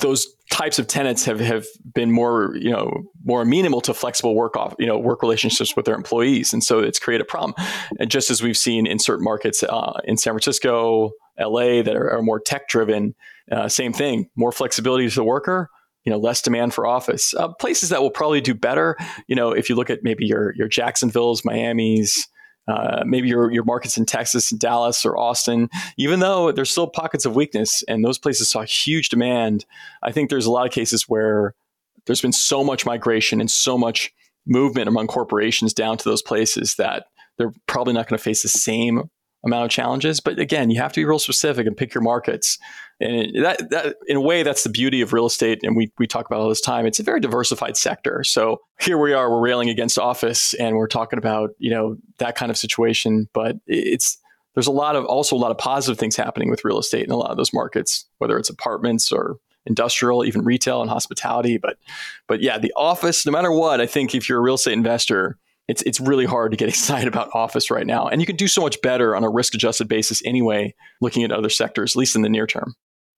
those 0.00 0.26
types 0.50 0.78
of 0.78 0.86
tenants 0.86 1.24
have, 1.24 1.40
have 1.40 1.66
been 1.94 2.10
more 2.10 2.54
you 2.56 2.70
know 2.70 3.04
more 3.24 3.42
amenable 3.42 3.80
to 3.80 3.94
flexible 3.94 4.34
work 4.34 4.56
off 4.56 4.74
you 4.78 4.86
know 4.86 4.98
work 4.98 5.22
relationships 5.22 5.74
with 5.76 5.86
their 5.86 5.94
employees. 5.94 6.52
And 6.52 6.62
so 6.62 6.78
it's 6.78 6.98
created 6.98 7.22
a 7.22 7.26
problem. 7.26 7.54
And 7.98 8.10
just 8.10 8.30
as 8.30 8.42
we've 8.42 8.56
seen 8.56 8.86
in 8.86 8.98
certain 8.98 9.24
markets 9.24 9.62
uh, 9.62 10.00
in 10.04 10.16
san 10.16 10.32
francisco 10.32 11.12
la 11.38 11.82
that 11.82 11.96
are, 11.96 12.10
are 12.10 12.22
more 12.22 12.40
tech 12.40 12.68
driven 12.68 13.14
uh, 13.50 13.68
same 13.68 13.92
thing 13.92 14.28
more 14.36 14.52
flexibility 14.52 15.08
to 15.08 15.14
the 15.14 15.24
worker 15.24 15.70
you 16.04 16.10
know 16.10 16.18
less 16.18 16.42
demand 16.42 16.74
for 16.74 16.86
office. 16.86 17.32
Uh, 17.34 17.48
places 17.54 17.88
that 17.88 18.02
will 18.02 18.10
probably 18.10 18.40
do 18.40 18.54
better 18.54 18.96
you 19.26 19.36
know 19.36 19.50
if 19.52 19.68
you 19.68 19.76
look 19.76 19.90
at 19.90 20.00
maybe 20.02 20.26
your 20.26 20.54
your 20.56 20.68
jacksonville's 20.68 21.44
miami's 21.44 22.28
uh, 22.68 23.02
maybe 23.04 23.28
your, 23.28 23.50
your 23.50 23.64
markets 23.64 23.96
in 23.96 24.06
Texas, 24.06 24.50
and 24.52 24.60
Dallas, 24.60 25.04
or 25.04 25.18
Austin, 25.18 25.68
even 25.96 26.20
though 26.20 26.52
there's 26.52 26.70
still 26.70 26.86
pockets 26.86 27.24
of 27.24 27.34
weakness 27.34 27.82
and 27.88 28.04
those 28.04 28.18
places 28.18 28.50
saw 28.50 28.62
huge 28.62 29.08
demand, 29.08 29.64
I 30.02 30.12
think 30.12 30.30
there's 30.30 30.46
a 30.46 30.50
lot 30.50 30.66
of 30.66 30.72
cases 30.72 31.08
where 31.08 31.54
there's 32.06 32.20
been 32.20 32.32
so 32.32 32.62
much 32.62 32.86
migration 32.86 33.40
and 33.40 33.50
so 33.50 33.76
much 33.76 34.12
movement 34.46 34.88
among 34.88 35.06
corporations 35.06 35.72
down 35.72 35.96
to 35.96 36.04
those 36.04 36.22
places 36.22 36.74
that 36.76 37.06
they're 37.38 37.52
probably 37.66 37.94
not 37.94 38.08
going 38.08 38.18
to 38.18 38.22
face 38.22 38.42
the 38.42 38.48
same 38.48 39.04
amount 39.44 39.64
of 39.64 39.70
challenges. 39.70 40.20
But 40.20 40.38
again, 40.38 40.70
you 40.70 40.80
have 40.80 40.92
to 40.92 41.00
be 41.00 41.04
real 41.04 41.18
specific 41.18 41.66
and 41.66 41.76
pick 41.76 41.94
your 41.94 42.02
markets. 42.02 42.58
And 43.00 43.44
that, 43.44 43.70
that, 43.70 43.96
in 44.06 44.16
a 44.16 44.20
way, 44.20 44.42
that's 44.42 44.62
the 44.62 44.70
beauty 44.70 45.00
of 45.00 45.12
real 45.12 45.26
estate. 45.26 45.60
And 45.62 45.76
we, 45.76 45.90
we 45.98 46.06
talk 46.06 46.26
about 46.26 46.40
all 46.40 46.48
this 46.48 46.60
time. 46.60 46.86
It's 46.86 47.00
a 47.00 47.02
very 47.02 47.18
diversified 47.18 47.76
sector. 47.76 48.22
So 48.22 48.60
here 48.80 48.98
we 48.98 49.12
are, 49.12 49.30
we're 49.30 49.40
railing 49.40 49.68
against 49.68 49.98
office 49.98 50.54
and 50.54 50.76
we're 50.76 50.86
talking 50.86 51.18
about, 51.18 51.50
you 51.58 51.70
know, 51.70 51.96
that 52.18 52.36
kind 52.36 52.50
of 52.50 52.56
situation. 52.56 53.28
But 53.32 53.56
it's, 53.66 54.18
there's 54.54 54.68
a 54.68 54.72
lot 54.72 54.94
of, 54.94 55.04
also 55.06 55.34
a 55.34 55.38
lot 55.38 55.50
of 55.50 55.58
positive 55.58 55.98
things 55.98 56.14
happening 56.14 56.50
with 56.50 56.64
real 56.64 56.78
estate 56.78 57.04
in 57.04 57.10
a 57.10 57.16
lot 57.16 57.30
of 57.30 57.36
those 57.36 57.52
markets, 57.52 58.04
whether 58.18 58.38
it's 58.38 58.50
apartments 58.50 59.10
or 59.10 59.38
industrial, 59.66 60.24
even 60.24 60.44
retail 60.44 60.80
and 60.80 60.90
hospitality. 60.90 61.58
But, 61.58 61.78
but 62.28 62.40
yeah, 62.40 62.58
the 62.58 62.72
office, 62.76 63.26
no 63.26 63.32
matter 63.32 63.50
what, 63.50 63.80
I 63.80 63.86
think 63.86 64.14
if 64.14 64.28
you're 64.28 64.38
a 64.38 64.42
real 64.42 64.54
estate 64.54 64.74
investor, 64.74 65.38
it's 65.68 65.82
it's 65.82 66.00
really 66.00 66.24
hard 66.24 66.50
to 66.52 66.56
get 66.56 66.68
excited 66.68 67.08
about 67.08 67.30
office 67.34 67.70
right 67.70 67.86
now. 67.86 68.08
And 68.08 68.20
you 68.20 68.26
can 68.26 68.36
do 68.36 68.48
so 68.48 68.60
much 68.60 68.80
better 68.82 69.14
on 69.16 69.24
a 69.24 69.30
risk 69.30 69.54
adjusted 69.54 69.88
basis 69.88 70.22
anyway, 70.24 70.74
looking 71.00 71.24
at 71.24 71.32
other 71.32 71.50
sectors, 71.50 71.92
at 71.94 71.98
least 71.98 72.16
in 72.16 72.22
the 72.22 72.28
near 72.28 72.46
term. 72.46 72.74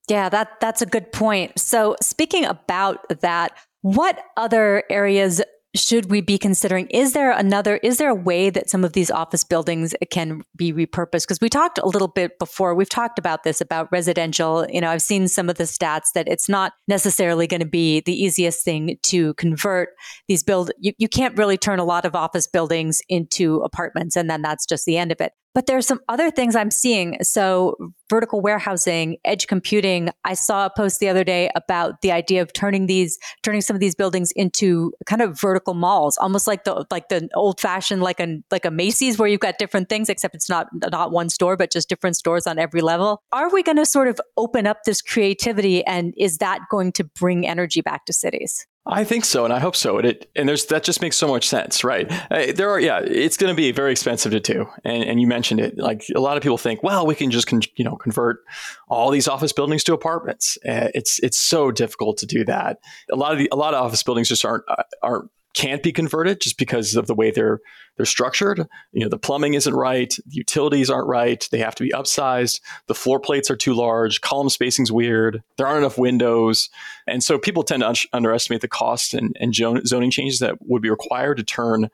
Yeah, 0.08 0.28
that 0.28 0.60
that's 0.60 0.82
a 0.82 0.86
good 0.86 1.12
point. 1.12 1.58
So 1.58 1.96
speaking 2.02 2.44
about 2.44 3.06
that, 3.20 3.56
what 3.80 4.18
other 4.36 4.84
areas 4.90 5.42
should 5.74 6.10
we 6.10 6.20
be 6.20 6.38
considering 6.38 6.86
is 6.88 7.12
there 7.12 7.32
another 7.32 7.76
is 7.78 7.98
there 7.98 8.10
a 8.10 8.14
way 8.14 8.48
that 8.50 8.70
some 8.70 8.84
of 8.84 8.92
these 8.92 9.10
office 9.10 9.42
buildings 9.42 9.94
can 10.10 10.42
be 10.56 10.72
repurposed? 10.72 11.24
Because 11.24 11.40
we 11.40 11.48
talked 11.48 11.78
a 11.78 11.86
little 11.86 12.08
bit 12.08 12.38
before 12.38 12.74
we've 12.74 12.88
talked 12.88 13.18
about 13.18 13.42
this 13.42 13.60
about 13.60 13.90
residential 13.90 14.66
you 14.70 14.80
know 14.80 14.90
i've 14.90 15.02
seen 15.02 15.26
some 15.26 15.48
of 15.48 15.56
the 15.56 15.64
stats 15.64 16.12
that 16.14 16.28
it's 16.28 16.48
not 16.48 16.72
necessarily 16.86 17.46
going 17.46 17.60
to 17.60 17.66
be 17.66 18.00
the 18.00 18.12
easiest 18.12 18.64
thing 18.64 18.98
to 19.02 19.34
convert 19.34 19.90
these 20.28 20.42
build 20.42 20.70
you, 20.78 20.92
you 20.98 21.08
can't 21.08 21.36
really 21.36 21.58
turn 21.58 21.78
a 21.78 21.84
lot 21.84 22.04
of 22.04 22.14
office 22.14 22.46
buildings 22.46 23.00
into 23.08 23.56
apartments 23.58 24.16
and 24.16 24.30
then 24.30 24.42
that's 24.42 24.66
just 24.66 24.84
the 24.84 24.96
end 24.96 25.10
of 25.10 25.20
it 25.20 25.32
but 25.54 25.66
there's 25.66 25.86
some 25.86 26.00
other 26.08 26.30
things 26.30 26.56
I'm 26.56 26.70
seeing. 26.70 27.16
So 27.22 27.76
vertical 28.10 28.40
warehousing, 28.40 29.16
edge 29.24 29.46
computing. 29.46 30.10
I 30.24 30.34
saw 30.34 30.66
a 30.66 30.70
post 30.70 31.00
the 31.00 31.08
other 31.08 31.24
day 31.24 31.50
about 31.54 32.02
the 32.02 32.12
idea 32.12 32.42
of 32.42 32.52
turning 32.52 32.86
these, 32.86 33.18
turning 33.42 33.60
some 33.60 33.74
of 33.76 33.80
these 33.80 33.94
buildings 33.94 34.32
into 34.32 34.92
kind 35.06 35.22
of 35.22 35.40
vertical 35.40 35.74
malls, 35.74 36.18
almost 36.18 36.46
like 36.46 36.64
the 36.64 36.84
like 36.90 37.08
the 37.08 37.28
old 37.34 37.60
fashioned 37.60 38.02
like 38.02 38.20
a 38.20 38.38
like 38.50 38.64
a 38.64 38.70
Macy's 38.70 39.18
where 39.18 39.28
you've 39.28 39.40
got 39.40 39.58
different 39.58 39.88
things, 39.88 40.08
except 40.08 40.34
it's 40.34 40.48
not 40.48 40.66
not 40.90 41.12
one 41.12 41.30
store, 41.30 41.56
but 41.56 41.70
just 41.70 41.88
different 41.88 42.16
stores 42.16 42.46
on 42.46 42.58
every 42.58 42.80
level. 42.80 43.22
Are 43.32 43.50
we 43.50 43.62
going 43.62 43.76
to 43.76 43.86
sort 43.86 44.08
of 44.08 44.20
open 44.36 44.66
up 44.66 44.78
this 44.84 45.00
creativity, 45.00 45.84
and 45.86 46.12
is 46.16 46.38
that 46.38 46.60
going 46.70 46.92
to 46.92 47.04
bring 47.04 47.46
energy 47.46 47.80
back 47.80 48.04
to 48.06 48.12
cities? 48.12 48.66
I 48.86 49.02
think 49.04 49.24
so, 49.24 49.44
and 49.46 49.54
I 49.54 49.60
hope 49.60 49.76
so. 49.76 49.96
And 49.96 50.06
it 50.06 50.30
and 50.36 50.46
there's 50.46 50.66
that 50.66 50.84
just 50.84 51.00
makes 51.00 51.16
so 51.16 51.26
much 51.26 51.48
sense, 51.48 51.84
right? 51.84 52.10
Uh, 52.30 52.52
there 52.52 52.68
are, 52.68 52.78
yeah, 52.78 53.00
it's 53.00 53.38
going 53.38 53.50
to 53.50 53.56
be 53.56 53.72
very 53.72 53.92
expensive 53.92 54.32
to 54.32 54.40
do, 54.40 54.66
and, 54.84 55.02
and 55.04 55.20
you 55.20 55.26
mentioned 55.26 55.60
it. 55.60 55.78
Like 55.78 56.04
a 56.14 56.20
lot 56.20 56.36
of 56.36 56.42
people 56.42 56.58
think, 56.58 56.82
well, 56.82 57.06
we 57.06 57.14
can 57.14 57.30
just 57.30 57.46
con- 57.46 57.62
you 57.76 57.84
know 57.84 57.96
convert 57.96 58.40
all 58.88 59.10
these 59.10 59.26
office 59.26 59.52
buildings 59.52 59.84
to 59.84 59.94
apartments. 59.94 60.58
Uh, 60.68 60.88
it's 60.94 61.18
it's 61.20 61.38
so 61.38 61.70
difficult 61.70 62.18
to 62.18 62.26
do 62.26 62.44
that. 62.44 62.78
A 63.10 63.16
lot 63.16 63.32
of 63.32 63.38
the 63.38 63.48
a 63.52 63.56
lot 63.56 63.72
of 63.72 63.82
office 63.82 64.02
buildings 64.02 64.28
just 64.28 64.44
aren't 64.44 64.64
uh, 64.68 64.82
aren't 65.02 65.30
can't 65.54 65.82
be 65.82 65.92
converted 65.92 66.40
just 66.40 66.58
because 66.58 66.96
of 66.96 67.06
the 67.06 67.14
way 67.14 67.30
they're 67.30 67.60
they're 67.96 68.06
structured. 68.06 68.66
You 68.92 69.04
know, 69.04 69.08
the 69.08 69.18
plumbing 69.18 69.54
isn't 69.54 69.72
right, 69.72 70.12
the 70.26 70.34
utilities 70.34 70.90
aren't 70.90 71.06
right, 71.06 71.46
they 71.52 71.58
have 71.58 71.76
to 71.76 71.84
be 71.84 71.90
upsized, 71.90 72.60
the 72.88 72.94
floor 72.94 73.20
plates 73.20 73.50
are 73.50 73.56
too 73.56 73.72
large, 73.72 74.20
column 74.20 74.50
spacing's 74.50 74.90
weird, 74.90 75.42
there 75.56 75.66
aren't 75.66 75.78
enough 75.78 75.96
windows, 75.96 76.68
and 77.06 77.22
so 77.22 77.38
people 77.38 77.62
tend 77.62 77.82
to 77.82 77.88
un- 77.88 77.94
underestimate 78.12 78.62
the 78.62 78.68
cost 78.68 79.14
and, 79.14 79.36
and 79.38 79.54
zoning 79.54 80.10
changes 80.10 80.40
that 80.40 80.58
would 80.62 80.82
be 80.82 80.90
required 80.90 81.36
to 81.36 81.44
turn 81.44 81.88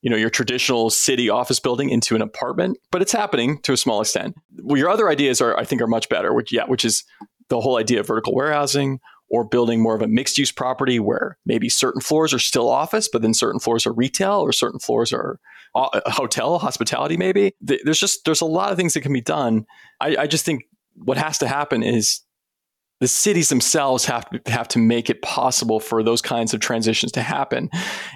you 0.00 0.10
know 0.10 0.16
your 0.16 0.30
traditional 0.30 0.90
city 0.90 1.30
office 1.30 1.60
building 1.60 1.88
into 1.88 2.16
an 2.16 2.22
apartment 2.22 2.76
but 2.90 3.00
it's 3.00 3.12
happening 3.12 3.60
to 3.62 3.72
a 3.72 3.76
small 3.76 4.00
extent 4.00 4.34
well, 4.62 4.76
your 4.76 4.88
other 4.88 5.08
ideas 5.08 5.40
are 5.40 5.56
i 5.58 5.64
think 5.64 5.80
are 5.80 5.86
much 5.86 6.08
better 6.08 6.34
which 6.34 6.52
yeah 6.52 6.64
which 6.66 6.84
is 6.84 7.04
the 7.48 7.60
whole 7.60 7.78
idea 7.78 8.00
of 8.00 8.06
vertical 8.06 8.34
warehousing 8.34 8.98
or 9.32 9.44
building 9.44 9.82
more 9.82 9.96
of 9.96 10.02
a 10.02 10.06
mixed 10.06 10.36
use 10.36 10.52
property 10.52 11.00
where 11.00 11.38
maybe 11.46 11.68
certain 11.68 12.02
floors 12.02 12.34
are 12.34 12.38
still 12.38 12.68
office, 12.68 13.08
but 13.10 13.22
then 13.22 13.32
certain 13.32 13.58
floors 13.58 13.86
are 13.86 13.92
retail 13.92 14.40
or 14.40 14.52
certain 14.52 14.78
floors 14.78 15.10
are 15.12 15.40
uh, 15.74 15.88
a 16.04 16.10
hotel, 16.10 16.58
hospitality, 16.58 17.16
maybe. 17.16 17.54
There's 17.60 17.98
just, 17.98 18.26
there's 18.26 18.42
a 18.42 18.46
lot 18.46 18.70
of 18.70 18.76
things 18.76 18.92
that 18.92 19.00
can 19.00 19.12
be 19.12 19.22
done. 19.22 19.64
I, 20.00 20.16
I 20.18 20.26
just 20.26 20.44
think 20.44 20.64
what 20.94 21.16
has 21.16 21.38
to 21.38 21.48
happen 21.48 21.82
is 21.82 22.20
the 23.00 23.08
cities 23.08 23.48
themselves 23.48 24.04
have 24.04 24.28
to 24.30 24.52
have 24.52 24.68
to 24.68 24.78
make 24.78 25.10
it 25.10 25.22
possible 25.22 25.80
for 25.80 26.04
those 26.04 26.22
kinds 26.22 26.52
of 26.54 26.60
transitions 26.60 27.10
to 27.12 27.22
happen. 27.22 27.70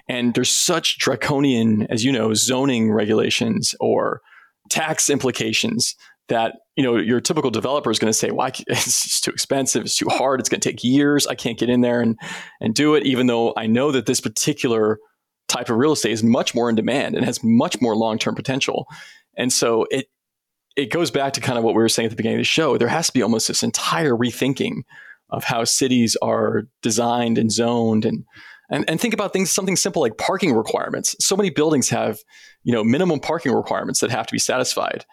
And 0.08 0.34
there's 0.34 0.50
such 0.50 0.98
draconian, 0.98 1.86
as 1.90 2.04
you 2.04 2.12
know, 2.12 2.34
zoning 2.34 2.92
regulations 2.92 3.74
or 3.80 4.20
tax 4.70 5.08
implications 5.08 5.96
that 6.28 6.56
you 6.76 6.82
know 6.82 6.96
your 6.96 7.20
typical 7.20 7.50
developer 7.50 7.90
is 7.90 7.98
going 7.98 8.10
to 8.10 8.18
say 8.18 8.30
why 8.30 8.46
well 8.46 8.52
it's 8.68 9.20
too 9.20 9.30
expensive 9.30 9.84
it's 9.84 9.96
too 9.96 10.08
hard 10.08 10.40
it's 10.40 10.48
going 10.48 10.60
to 10.60 10.68
take 10.68 10.82
years 10.82 11.26
i 11.26 11.34
can't 11.34 11.58
get 11.58 11.70
in 11.70 11.80
there 11.80 12.00
and 12.00 12.18
and 12.60 12.74
do 12.74 12.94
it 12.94 13.06
even 13.06 13.26
though 13.28 13.52
i 13.56 13.66
know 13.66 13.92
that 13.92 14.06
this 14.06 14.20
particular 14.20 14.98
type 15.48 15.68
of 15.70 15.76
real 15.76 15.92
estate 15.92 16.12
is 16.12 16.22
much 16.22 16.54
more 16.54 16.68
in 16.68 16.76
demand 16.76 17.14
and 17.14 17.24
has 17.24 17.42
much 17.42 17.80
more 17.80 17.96
long-term 17.96 18.34
potential. 18.34 18.86
And 19.36 19.52
so 19.52 19.86
it 19.90 20.08
it 20.76 20.90
goes 20.90 21.10
back 21.10 21.32
to 21.32 21.40
kind 21.40 21.56
of 21.56 21.64
what 21.64 21.74
we 21.74 21.80
were 21.80 21.88
saying 21.88 22.06
at 22.06 22.10
the 22.10 22.16
beginning 22.16 22.36
of 22.36 22.40
the 22.40 22.44
show. 22.44 22.76
There 22.76 22.88
has 22.88 23.06
to 23.06 23.12
be 23.12 23.22
almost 23.22 23.48
this 23.48 23.62
entire 23.62 24.12
rethinking 24.12 24.82
of 25.30 25.44
how 25.44 25.64
cities 25.64 26.16
are 26.20 26.64
designed 26.82 27.38
and 27.38 27.50
zoned 27.50 28.04
and 28.04 28.24
and, 28.68 28.84
and 28.90 29.00
think 29.00 29.14
about 29.14 29.32
things 29.32 29.50
something 29.50 29.76
simple 29.76 30.02
like 30.02 30.18
parking 30.18 30.52
requirements. 30.52 31.14
So 31.20 31.36
many 31.36 31.50
buildings 31.50 31.88
have 31.90 32.18
you 32.64 32.72
know 32.72 32.84
minimum 32.84 33.20
parking 33.20 33.52
requirements 33.52 34.00
that 34.00 34.10
have 34.10 34.26
to 34.26 34.32
be 34.32 34.38
satisfied 34.38 35.04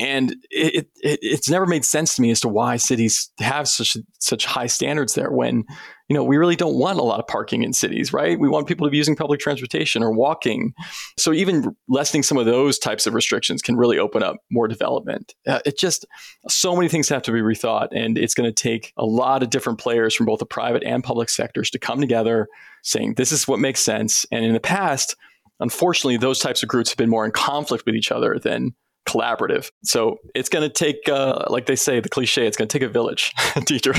and 0.00 0.36
it, 0.50 0.88
it, 1.02 1.18
it's 1.22 1.50
never 1.50 1.66
made 1.66 1.84
sense 1.84 2.16
to 2.16 2.22
me 2.22 2.30
as 2.30 2.40
to 2.40 2.48
why 2.48 2.76
cities 2.76 3.30
have 3.38 3.68
such 3.68 3.96
such 4.18 4.46
high 4.46 4.66
standards 4.66 5.14
there 5.14 5.30
when 5.30 5.64
you 6.08 6.16
know 6.16 6.24
we 6.24 6.38
really 6.38 6.56
don't 6.56 6.78
want 6.78 6.98
a 6.98 7.02
lot 7.02 7.20
of 7.20 7.26
parking 7.26 7.62
in 7.62 7.72
cities 7.72 8.12
right? 8.12 8.38
We 8.38 8.48
want 8.48 8.66
people 8.66 8.86
to 8.86 8.90
be 8.90 8.96
using 8.96 9.16
public 9.16 9.40
transportation 9.40 10.02
or 10.02 10.10
walking. 10.10 10.72
So 11.18 11.32
even 11.32 11.76
lessening 11.88 12.22
some 12.22 12.38
of 12.38 12.46
those 12.46 12.78
types 12.78 13.06
of 13.06 13.14
restrictions 13.14 13.60
can 13.60 13.76
really 13.76 13.98
open 13.98 14.22
up 14.22 14.36
more 14.50 14.66
development. 14.66 15.34
Uh, 15.46 15.60
it 15.66 15.78
just 15.78 16.06
so 16.48 16.74
many 16.74 16.88
things 16.88 17.08
have 17.08 17.22
to 17.22 17.32
be 17.32 17.40
rethought 17.40 17.88
and 17.92 18.16
it's 18.16 18.34
going 18.34 18.48
to 18.48 18.62
take 18.62 18.92
a 18.96 19.04
lot 19.04 19.42
of 19.42 19.50
different 19.50 19.78
players 19.78 20.14
from 20.14 20.26
both 20.26 20.38
the 20.38 20.46
private 20.46 20.82
and 20.84 21.04
public 21.04 21.28
sectors 21.28 21.70
to 21.70 21.78
come 21.78 22.00
together 22.00 22.48
saying 22.82 23.14
this 23.14 23.30
is 23.30 23.46
what 23.46 23.60
makes 23.60 23.80
sense. 23.80 24.24
And 24.32 24.44
in 24.44 24.54
the 24.54 24.60
past 24.60 25.16
unfortunately 25.60 26.16
those 26.16 26.38
types 26.38 26.62
of 26.62 26.68
groups 26.68 26.90
have 26.90 26.96
been 26.96 27.10
more 27.10 27.24
in 27.24 27.30
conflict 27.30 27.84
with 27.86 27.94
each 27.94 28.10
other 28.10 28.38
than 28.42 28.74
collaborative. 29.08 29.70
So 29.84 30.18
it's 30.34 30.48
going 30.48 30.68
to 30.68 30.72
take, 30.72 31.08
uh, 31.08 31.44
like 31.48 31.66
they 31.66 31.76
say, 31.76 32.00
the 32.00 32.08
cliche, 32.08 32.46
it's 32.46 32.56
going 32.56 32.68
to 32.68 32.78
take 32.78 32.86
a 32.86 32.90
village, 32.90 33.32
teacher, 33.66 33.94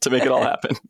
to 0.00 0.10
make 0.10 0.24
it 0.24 0.30
all 0.30 0.42
happen. 0.42 0.76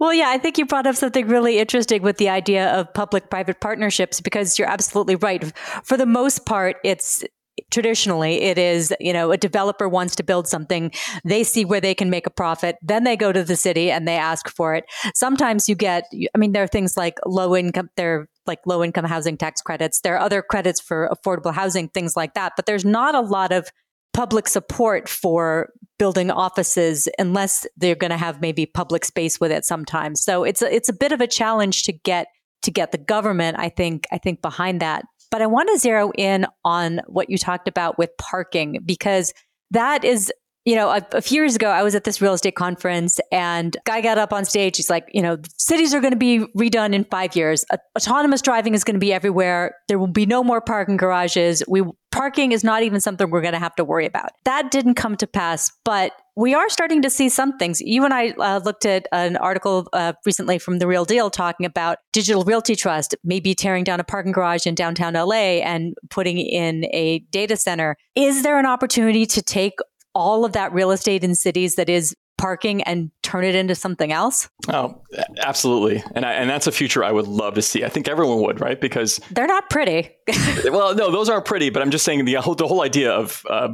Well, 0.00 0.12
yeah, 0.12 0.30
I 0.30 0.38
think 0.38 0.58
you 0.58 0.66
brought 0.66 0.86
up 0.86 0.96
something 0.96 1.28
really 1.28 1.58
interesting 1.58 2.02
with 2.02 2.16
the 2.16 2.28
idea 2.28 2.72
of 2.72 2.92
public 2.94 3.30
private 3.30 3.60
partnerships 3.60 4.20
because 4.20 4.58
you're 4.58 4.68
absolutely 4.68 5.16
right. 5.16 5.52
For 5.84 5.96
the 5.96 6.06
most 6.06 6.46
part, 6.46 6.76
it's 6.82 7.22
traditionally 7.70 8.42
it 8.42 8.58
is 8.58 8.92
you 8.98 9.12
know 9.12 9.30
a 9.30 9.36
developer 9.36 9.88
wants 9.88 10.16
to 10.16 10.24
build 10.24 10.48
something 10.48 10.90
they 11.24 11.44
see 11.44 11.64
where 11.64 11.80
they 11.80 11.94
can 11.94 12.10
make 12.10 12.26
a 12.26 12.30
profit 12.30 12.76
then 12.82 13.04
they 13.04 13.16
go 13.16 13.30
to 13.30 13.44
the 13.44 13.54
city 13.54 13.92
and 13.92 14.08
they 14.08 14.16
ask 14.16 14.48
for 14.48 14.74
it 14.74 14.84
sometimes 15.14 15.68
you 15.68 15.76
get 15.76 16.04
i 16.34 16.38
mean 16.38 16.50
there 16.50 16.64
are 16.64 16.68
things 16.68 16.96
like 16.96 17.16
low 17.24 17.54
income 17.54 17.88
there 17.96 18.28
like 18.46 18.60
low 18.66 18.82
income 18.82 19.04
housing 19.04 19.36
tax 19.36 19.60
credits. 19.60 20.00
There 20.00 20.14
are 20.14 20.20
other 20.20 20.42
credits 20.42 20.80
for 20.80 21.08
affordable 21.12 21.52
housing, 21.52 21.88
things 21.88 22.16
like 22.16 22.34
that. 22.34 22.52
But 22.56 22.66
there's 22.66 22.84
not 22.84 23.14
a 23.14 23.20
lot 23.20 23.52
of 23.52 23.70
public 24.12 24.48
support 24.48 25.08
for 25.08 25.70
building 25.98 26.30
offices 26.30 27.08
unless 27.18 27.66
they're 27.76 27.94
going 27.94 28.10
to 28.10 28.16
have 28.16 28.40
maybe 28.40 28.66
public 28.66 29.04
space 29.04 29.40
with 29.40 29.50
it 29.50 29.64
sometimes. 29.64 30.22
So 30.22 30.44
it's 30.44 30.62
a, 30.62 30.74
it's 30.74 30.88
a 30.88 30.92
bit 30.92 31.12
of 31.12 31.20
a 31.20 31.26
challenge 31.26 31.82
to 31.84 31.92
get 31.92 32.28
to 32.62 32.70
get 32.70 32.92
the 32.92 32.98
government 32.98 33.58
I 33.58 33.68
think 33.68 34.06
I 34.10 34.18
think 34.18 34.40
behind 34.40 34.80
that. 34.80 35.04
But 35.30 35.42
I 35.42 35.46
want 35.46 35.68
to 35.72 35.78
zero 35.78 36.12
in 36.16 36.46
on 36.64 37.00
what 37.06 37.28
you 37.28 37.36
talked 37.36 37.68
about 37.68 37.98
with 37.98 38.10
parking 38.18 38.78
because 38.84 39.34
that 39.70 40.04
is 40.04 40.32
you 40.64 40.74
know, 40.74 40.88
a, 40.88 41.06
a, 41.12 41.20
few 41.20 41.42
years 41.42 41.54
ago, 41.54 41.68
I 41.68 41.82
was 41.82 41.94
at 41.94 42.04
this 42.04 42.22
real 42.22 42.32
estate 42.32 42.54
conference 42.56 43.20
and 43.30 43.76
guy 43.84 44.00
got 44.00 44.16
up 44.16 44.32
on 44.32 44.46
stage. 44.46 44.78
He's 44.78 44.88
like, 44.88 45.06
you 45.12 45.20
know, 45.20 45.36
cities 45.58 45.92
are 45.92 46.00
going 46.00 46.12
to 46.12 46.18
be 46.18 46.40
redone 46.56 46.94
in 46.94 47.04
five 47.04 47.36
years. 47.36 47.64
A- 47.70 47.78
autonomous 47.96 48.40
driving 48.40 48.72
is 48.72 48.82
going 48.82 48.94
to 48.94 49.00
be 49.00 49.12
everywhere. 49.12 49.76
There 49.88 49.98
will 49.98 50.06
be 50.06 50.24
no 50.24 50.42
more 50.42 50.62
parking 50.62 50.96
garages. 50.96 51.62
We 51.68 51.82
parking 52.12 52.52
is 52.52 52.64
not 52.64 52.82
even 52.82 53.00
something 53.00 53.28
we're 53.28 53.42
going 53.42 53.54
to 53.54 53.58
have 53.58 53.74
to 53.74 53.84
worry 53.84 54.06
about. 54.06 54.30
That 54.44 54.70
didn't 54.70 54.94
come 54.94 55.16
to 55.16 55.26
pass, 55.26 55.70
but 55.84 56.12
we 56.36 56.54
are 56.54 56.68
starting 56.68 57.02
to 57.02 57.10
see 57.10 57.28
some 57.28 57.58
things. 57.58 57.80
You 57.80 58.04
and 58.04 58.14
I 58.14 58.30
uh, 58.30 58.60
looked 58.64 58.86
at 58.86 59.06
an 59.12 59.36
article 59.36 59.88
uh, 59.92 60.14
recently 60.24 60.58
from 60.58 60.78
The 60.78 60.86
Real 60.86 61.04
Deal 61.04 61.28
talking 61.28 61.66
about 61.66 61.98
Digital 62.12 62.44
Realty 62.44 62.74
Trust 62.74 63.14
maybe 63.24 63.54
tearing 63.54 63.84
down 63.84 64.00
a 64.00 64.04
parking 64.04 64.32
garage 64.32 64.66
in 64.66 64.74
downtown 64.74 65.14
LA 65.14 65.60
and 65.62 65.94
putting 66.10 66.38
in 66.38 66.84
a 66.86 67.20
data 67.30 67.56
center. 67.56 67.96
Is 68.14 68.42
there 68.42 68.58
an 68.58 68.66
opportunity 68.66 69.26
to 69.26 69.42
take 69.42 69.74
all 70.14 70.44
of 70.44 70.52
that 70.52 70.72
real 70.72 70.90
estate 70.90 71.24
in 71.24 71.34
cities 71.34 71.76
that 71.76 71.88
is 71.88 72.14
parking 72.36 72.82
and 72.82 73.10
turn 73.22 73.44
it 73.44 73.54
into 73.54 73.74
something 73.74 74.12
else? 74.12 74.48
Oh, 74.68 75.02
absolutely. 75.38 76.02
And 76.14 76.24
I, 76.24 76.32
and 76.32 76.50
that's 76.50 76.66
a 76.66 76.72
future 76.72 77.04
I 77.04 77.12
would 77.12 77.26
love 77.26 77.54
to 77.54 77.62
see. 77.62 77.84
I 77.84 77.88
think 77.88 78.08
everyone 78.08 78.40
would, 78.42 78.60
right? 78.60 78.80
Because 78.80 79.20
they're 79.30 79.46
not 79.46 79.70
pretty. 79.70 80.10
well, 80.64 80.94
no, 80.94 81.10
those 81.10 81.28
aren't 81.28 81.44
pretty, 81.44 81.70
but 81.70 81.82
I'm 81.82 81.90
just 81.90 82.04
saying 82.04 82.24
the 82.24 82.34
whole, 82.34 82.54
the 82.54 82.66
whole 82.66 82.82
idea 82.82 83.12
of 83.12 83.42
uh, 83.48 83.68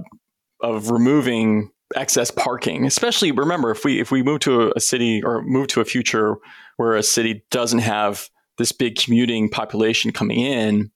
of 0.62 0.90
removing 0.90 1.70
excess 1.96 2.30
parking, 2.30 2.86
especially 2.86 3.32
remember 3.32 3.70
if 3.70 3.84
we 3.84 4.00
if 4.00 4.10
we 4.10 4.22
move 4.22 4.40
to 4.40 4.62
a, 4.62 4.72
a 4.76 4.80
city 4.80 5.22
or 5.22 5.42
move 5.42 5.68
to 5.68 5.80
a 5.80 5.84
future 5.84 6.36
where 6.76 6.94
a 6.94 7.02
city 7.02 7.42
doesn't 7.50 7.80
have 7.80 8.28
this 8.58 8.72
big 8.72 8.96
commuting 8.96 9.48
population 9.48 10.12
coming 10.12 10.38
in 10.38 10.90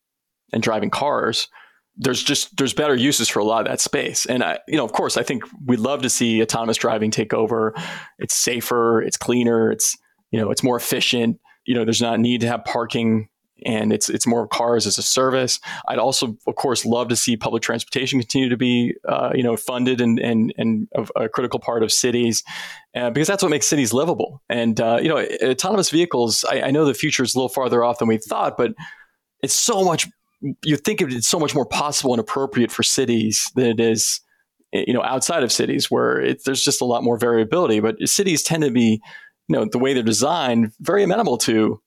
and 0.53 0.63
driving 0.63 0.91
cars, 0.91 1.49
there's 1.97 2.23
just 2.23 2.57
there's 2.57 2.75
better 2.75 2.95
uses 2.95 3.29
for 3.29 3.39
a 3.39 3.45
lot 3.45 3.61
of 3.61 3.67
that 3.67 3.81
space. 3.81 4.27
And 4.27 4.43
i 4.43 4.59
you 4.67 4.77
know 4.77 4.85
of 4.85 4.93
course 4.93 5.17
i 5.17 5.23
think 5.23 5.45
we'd 5.65 5.81
love 5.81 6.03
to 6.03 6.11
see 6.11 6.43
autonomous 6.43 6.77
driving 6.77 7.11
take 7.11 7.33
over. 7.33 7.75
It's 8.19 8.35
safer 8.35 9.03
it's 9.03 9.17
cleaner 9.17 9.71
it's 9.71 9.97
you 10.31 10.41
know 10.41 10.51
it's 10.51 10.63
more 10.63 10.77
efficient. 10.77 11.39
You 11.65 11.75
know 11.75 11.85
there's 11.85 12.03
not 12.03 12.21
need 12.21 12.41
to 12.43 12.49
have 12.49 12.65
parking 12.65 13.29
and 13.65 13.93
it's 13.93 14.09
it's 14.11 14.27
more 14.27 14.49
cars 14.49 14.87
as 14.87 14.99
a 14.99 15.03
service. 15.03 15.61
I'd 15.89 15.99
also 15.99 16.37
of 16.47 16.57
course 16.57 16.85
love 16.85 17.09
to 17.09 17.17
see 17.17 17.37
public 17.37 17.63
transportation 17.63 18.19
continue 18.19 18.49
to 18.49 18.57
be 18.57 18.95
uh, 19.09 19.31
you 19.35 19.43
know 19.43 19.57
funded 19.57 20.01
and 20.01 20.19
and 20.19 20.53
and 20.59 20.89
a, 21.15 21.29
critical 21.29 21.61
part 21.61 21.83
of 21.83 21.93
cities 21.93 22.43
uh, 22.97 23.11
because 23.11 23.29
that's 23.29 23.43
what 23.43 23.51
makes 23.51 23.67
cities 23.67 23.93
livable. 23.93 24.43
And 24.49 24.81
uh, 24.81 24.99
you 25.01 25.09
know 25.09 25.25
autonomous 25.43 25.91
vehicles 25.91 26.45
I, 26.45 26.63
I 26.63 26.71
know 26.73 26.85
the 26.85 26.95
future 26.95 27.23
is 27.23 27.35
a 27.35 27.39
little 27.39 27.49
farther 27.49 27.85
off 27.85 27.99
than 27.99 28.09
we 28.09 28.19
thought 28.19 28.57
but 28.57 28.73
it's 29.43 29.55
so 29.55 29.85
much 29.85 30.09
you 30.63 30.77
think 30.77 31.01
of 31.01 31.11
it 31.11 31.25
so 31.25 31.39
much 31.39 31.55
more 31.55 31.67
possible 31.67 32.13
and 32.13 32.21
appropriate 32.21 32.71
for 32.71 32.83
cities 32.83 33.51
than 33.55 33.67
it 33.67 33.81
is 33.81 34.21
eh, 34.73 34.85
you 34.87 34.93
know 34.93 35.03
outside 35.03 35.43
of 35.43 35.53
cities 35.53 35.91
where 35.91 36.21
it, 36.21 36.45
there's 36.45 36.63
just 36.63 36.81
a 36.81 36.85
lot 36.85 37.05
more 37.05 37.19
variability. 37.19 37.81
But 37.81 37.97
cities 38.09 38.43
tend 38.43 38.63
to 38.65 38.71
be 38.71 39.01
you 39.49 39.57
know 39.57 39.67
the 39.71 39.79
way 39.79 39.95
they're 39.95 40.03
designed 40.03 40.73
very 40.81 41.03
amenable 41.03 41.39
to 41.39 41.81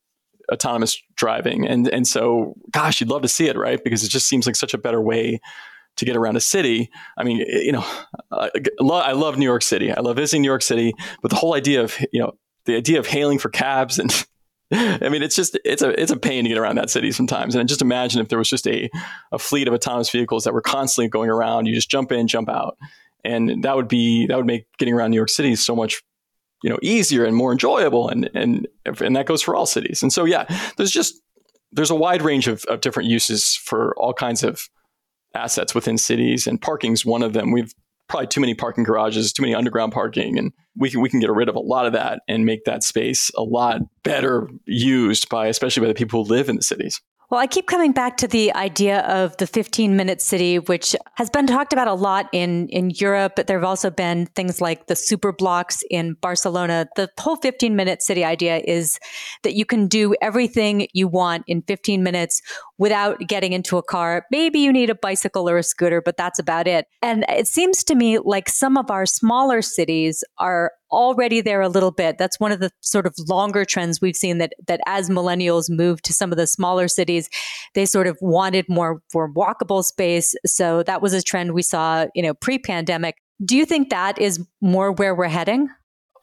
autonomous 0.52 1.02
driving. 1.16 1.68
And 1.68 1.88
and 1.90 2.08
so 2.08 2.56
gosh 2.72 3.02
you'd 3.02 3.10
love 3.10 3.22
to 3.22 3.28
see 3.28 3.48
it 3.48 3.58
right? 3.58 3.84
Because 3.84 4.04
it 4.04 4.10
just 4.10 4.28
seems 4.28 4.46
like 4.46 4.56
such 4.56 4.74
a 4.74 4.78
better 4.78 5.02
way 5.02 5.40
to 5.98 6.06
get 6.06 6.16
around 6.16 6.38
a 6.38 6.42
city. 6.42 6.90
I 7.18 7.24
mean 7.24 7.42
eh, 7.42 7.62
you 7.62 7.72
know 7.72 7.86
i 8.32 9.12
love 9.12 9.38
new 9.38 9.46
york 9.46 9.64
city. 9.64 9.92
I 9.92 10.02
love 10.02 10.16
visiting 10.16 10.42
new 10.42 10.50
york 10.50 10.64
city. 10.64 10.94
But 11.22 11.32
the 11.32 11.38
whole 11.38 11.54
idea 11.54 11.84
of 11.84 11.98
you 12.12 12.22
know 12.22 12.34
the 12.66 12.76
idea 12.76 13.00
of 13.00 13.08
hailing 13.08 13.40
for 13.40 13.50
cabs 13.50 14.00
and 14.00 14.12
I 14.74 15.10
mean, 15.10 15.24
it's 15.24 15.36
just 15.36 15.58
it's 15.64 15.82
a 15.82 16.00
it's 16.00 16.12
a 16.12 16.18
pain 16.18 16.44
to 16.44 16.50
get 16.50 16.58
around 16.58 16.76
that 16.76 16.90
city 16.90 17.12
sometimes. 17.12 17.56
And 17.56 17.70
just 17.70 17.82
imagine 17.82 18.20
if 18.20 18.28
there 18.28 18.38
was 18.38 18.50
just 18.50 18.68
a 18.68 18.90
a 19.32 19.40
fleet 19.40 19.68
of 19.68 19.74
autonomous 19.74 20.10
vehicles 20.10 20.44
that 20.44 20.54
were 20.54 20.62
constantly 20.62 21.08
going 21.08 21.30
around. 21.30 21.68
You 21.68 21.74
just 21.74 21.90
jump 21.90 22.12
in, 22.12 22.28
jump 22.28 22.50
out, 22.50 22.78
and 23.24 23.64
that 23.64 23.76
would 23.78 23.88
be 23.88 24.28
that 24.28 24.36
would 24.36 24.46
make 24.46 24.66
getting 24.78 24.94
around 24.94 25.12
New 25.12 25.18
York 25.18 25.30
City 25.30 25.56
so 25.56 25.76
much 25.76 26.04
you 26.64 26.70
know 26.70 26.80
easier 26.82 27.24
and 27.24 27.36
more 27.36 27.54
enjoyable. 27.54 28.10
And 28.10 28.30
and 28.34 28.68
and 28.86 29.16
that 29.16 29.26
goes 29.26 29.42
for 29.42 29.56
all 29.56 29.66
cities. 29.66 30.04
And 30.04 30.12
so 30.12 30.26
yeah, 30.26 30.46
there's 30.76 30.92
just 30.92 31.22
there's 31.72 31.92
a 31.92 31.96
wide 31.96 32.22
range 32.22 32.48
of, 32.48 32.64
of 32.66 32.82
different 32.82 33.10
uses 33.10 33.56
for 33.56 33.96
all 33.98 34.14
kinds 34.14 34.44
of 34.44 34.68
assets 35.34 35.74
within 35.74 35.98
cities, 35.98 36.46
and 36.46 36.62
parking's 36.62 37.06
one 37.06 37.24
of 37.24 37.32
them. 37.32 37.52
We've 37.52 37.74
probably 38.08 38.28
too 38.28 38.42
many 38.42 38.54
parking 38.54 38.84
garages, 38.84 39.34
too 39.34 39.42
many 39.42 39.54
underground 39.54 39.92
parking, 39.92 40.38
and 40.38 40.52
we 40.76 40.90
can 40.90 41.02
we 41.02 41.10
can 41.10 41.20
get 41.20 41.32
rid 41.32 41.50
of 41.50 41.56
a 41.56 41.60
lot 41.60 41.86
of 41.86 41.94
that 41.94 42.22
and 42.28 42.46
make 42.46 42.64
that 42.66 42.84
space 42.84 43.30
a 43.36 43.44
lot 43.44 43.82
better 44.04 44.50
used 44.66 45.30
by 45.30 45.48
especially 45.48 45.82
by 45.82 45.88
the 45.88 45.94
people 45.94 46.24
who 46.24 46.30
live 46.30 46.50
in 46.50 46.56
the 46.56 46.62
cities. 46.62 47.02
Well, 47.30 47.42
I 47.42 47.48
keep 47.48 47.68
coming 47.68 47.92
back 47.92 48.16
to 48.18 48.28
the 48.28 48.54
idea 48.54 49.00
of 49.02 49.36
the 49.36 49.48
15 49.48 49.98
minute 49.98 50.22
city, 50.22 50.60
which 50.60 50.96
has 51.16 51.30
been 51.30 51.46
talked 51.46 51.74
about 51.74 51.90
a 51.90 51.94
lot 51.94 52.30
in, 52.32 52.70
in 52.70 52.90
Europe. 52.92 53.34
But 53.36 53.48
there 53.48 53.58
have 53.58 53.68
also 53.68 53.90
been 53.90 54.28
things 54.28 54.62
like 54.62 54.88
the 54.88 54.96
super 54.96 55.34
blocks 55.34 55.84
in 55.90 56.14
Barcelona. 56.22 56.88
The 56.96 57.10
whole 57.20 57.36
15 57.36 57.76
minute 57.76 58.02
city 58.02 58.24
idea 58.24 58.62
is 58.66 58.98
that 59.44 59.56
you 59.56 59.66
can 59.66 59.88
do 59.90 60.16
everything 60.22 60.88
you 60.94 61.10
want 61.10 61.44
in 61.48 61.64
15 61.64 62.02
minutes 62.02 62.42
without 62.78 63.20
getting 63.28 63.52
into 63.52 63.78
a 63.78 63.84
car. 63.84 64.26
Maybe 64.32 64.60
you 64.60 64.72
need 64.72 64.90
a 64.90 64.96
bicycle 64.96 65.50
or 65.50 65.58
a 65.58 65.64
scooter, 65.64 66.02
but 66.02 66.16
that's 66.16 66.40
about 66.40 66.66
it. 66.66 66.86
And 67.02 67.26
it 67.28 67.48
seems 67.48 67.84
to 67.86 67.96
me 67.96 68.20
like 68.20 68.48
some 68.48 68.78
of 68.78 68.90
our 68.90 69.06
smaller 69.06 69.62
cities 69.62 70.24
are 70.38 70.72
already 70.92 71.42
there 71.42 71.62
a 71.62 71.70
little 71.70 71.92
bit. 71.92 72.18
That's 72.18 72.40
one 72.40 72.52
of 72.52 72.60
the 72.60 72.72
sort 72.82 73.06
of 73.06 73.16
longer 73.28 73.66
trends 73.66 74.02
we've 74.02 74.16
seen 74.16 74.38
that 74.38 74.54
that 74.68 74.82
as 74.86 75.10
millennials 75.10 75.70
move 75.70 76.02
to 76.04 76.14
some 76.14 76.32
of 76.32 76.38
the 76.38 76.48
smaller 76.48 76.88
cities, 76.88 77.30
they 77.74 77.86
sort 77.86 78.08
of 78.08 78.18
wanted 78.22 78.66
more 78.70 79.02
more 79.14 79.32
walkable 79.34 79.84
space. 79.84 80.36
So 80.46 80.84
that 80.84 81.02
was 81.02 81.14
a 81.14 81.22
trend 81.22 81.54
we 81.54 81.62
saw, 81.62 82.08
you 82.16 82.24
know, 82.24 82.34
pre-pandemic. 82.34 83.16
Do 83.44 83.56
you 83.56 83.66
think 83.66 83.90
that 83.90 84.20
is 84.20 84.46
more 84.62 84.92
where 84.92 85.14
we're 85.14 85.28
heading? 85.28 85.70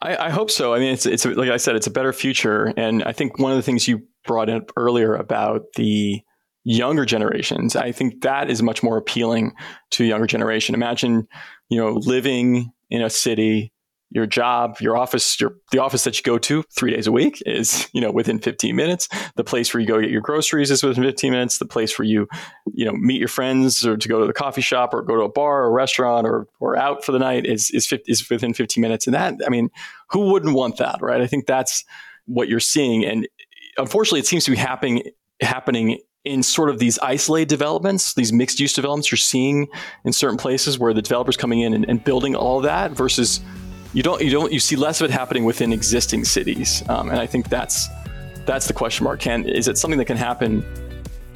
I, 0.01 0.27
I 0.27 0.29
hope 0.29 0.51
so. 0.51 0.73
I 0.73 0.79
mean, 0.79 0.93
it's 0.93 1.05
it's 1.05 1.25
like 1.25 1.49
I 1.49 1.57
said, 1.57 1.75
it's 1.75 1.87
a 1.87 1.91
better 1.91 2.13
future, 2.13 2.73
and 2.77 3.03
I 3.03 3.11
think 3.11 3.39
one 3.39 3.51
of 3.51 3.57
the 3.57 3.63
things 3.63 3.87
you 3.87 4.03
brought 4.25 4.49
up 4.49 4.71
earlier 4.75 5.15
about 5.15 5.63
the 5.75 6.21
younger 6.63 7.05
generations, 7.05 7.75
I 7.75 7.91
think 7.91 8.21
that 8.21 8.49
is 8.49 8.61
much 8.61 8.81
more 8.81 8.97
appealing 8.97 9.53
to 9.91 10.03
younger 10.03 10.27
generation. 10.27 10.75
Imagine, 10.75 11.27
you 11.69 11.79
know, 11.79 11.93
living 11.93 12.71
in 12.89 13.01
a 13.01 13.09
city 13.09 13.71
your 14.11 14.25
job, 14.25 14.77
your 14.79 14.97
office, 14.97 15.39
your 15.39 15.55
the 15.71 15.79
office 15.79 16.03
that 16.03 16.17
you 16.17 16.23
go 16.23 16.37
to 16.37 16.63
three 16.77 16.91
days 16.91 17.07
a 17.07 17.11
week 17.11 17.41
is 17.45 17.89
you 17.93 18.01
know 18.01 18.11
within 18.11 18.39
15 18.39 18.75
minutes. 18.75 19.09
The 19.35 19.43
place 19.43 19.73
where 19.73 19.81
you 19.81 19.87
go 19.87 19.99
get 19.99 20.09
your 20.09 20.21
groceries 20.21 20.71
is 20.71 20.83
within 20.83 21.03
15 21.03 21.31
minutes. 21.31 21.57
The 21.57 21.65
place 21.65 21.97
where 21.97 22.07
you 22.07 22.27
you 22.73 22.85
know 22.85 22.93
meet 22.93 23.19
your 23.19 23.27
friends 23.27 23.85
or 23.85 23.97
to 23.97 24.07
go 24.07 24.19
to 24.19 24.27
the 24.27 24.33
coffee 24.33 24.61
shop 24.61 24.93
or 24.93 25.01
go 25.01 25.15
to 25.15 25.23
a 25.23 25.29
bar 25.29 25.63
or 25.63 25.67
a 25.67 25.71
restaurant 25.71 26.27
or 26.27 26.47
or 26.59 26.77
out 26.77 27.03
for 27.03 27.11
the 27.11 27.19
night 27.19 27.45
is 27.45 27.71
is 27.71 27.91
is 28.07 28.29
within 28.29 28.53
15 28.53 28.81
minutes. 28.81 29.07
And 29.07 29.13
that 29.13 29.35
I 29.45 29.49
mean, 29.49 29.69
who 30.09 30.31
wouldn't 30.31 30.55
want 30.55 30.77
that, 30.77 31.01
right? 31.01 31.21
I 31.21 31.27
think 31.27 31.45
that's 31.45 31.83
what 32.25 32.47
you're 32.47 32.59
seeing, 32.59 33.05
and 33.05 33.27
unfortunately, 33.77 34.19
it 34.19 34.27
seems 34.27 34.45
to 34.45 34.51
be 34.51 34.57
happening 34.57 35.03
happening 35.41 35.99
in 36.23 36.41
sort 36.41 36.69
of 36.69 36.79
these 36.79 36.97
isolated 36.99 37.47
developments, 37.47 38.15
these 38.15 38.33
mixed 38.33 38.59
use 38.59 38.73
developments 38.73 39.11
you're 39.11 39.17
seeing 39.17 39.67
in 40.03 40.11
certain 40.11 40.37
places 40.37 40.79
where 40.79 40.93
the 40.93 41.01
developers 41.01 41.37
coming 41.37 41.61
in 41.61 41.73
and, 41.73 41.87
and, 41.87 42.03
building 42.03 42.35
all 42.35 42.61
that 42.61 42.91
versus 42.91 43.41
you 43.95 44.03
don't 44.03 44.21
you 44.21 44.29
don't 44.29 44.51
you 44.51 44.59
see 44.59 44.75
less 44.75 44.99
of 44.99 45.09
it 45.09 45.11
happening 45.11 45.45
within 45.45 45.71
existing 45.71 46.25
cities. 46.25 46.83
Um, 46.89 47.09
and 47.09 47.17
I 47.17 47.25
think 47.25 47.47
that's 47.47 47.87
that's 48.45 48.67
the 48.67 48.73
question 48.73 49.05
mark. 49.05 49.21
Can 49.21 49.47
is 49.47 49.69
it 49.69 49.77
something 49.77 49.97
that 49.97 50.05
can 50.05 50.17
happen? 50.17 50.63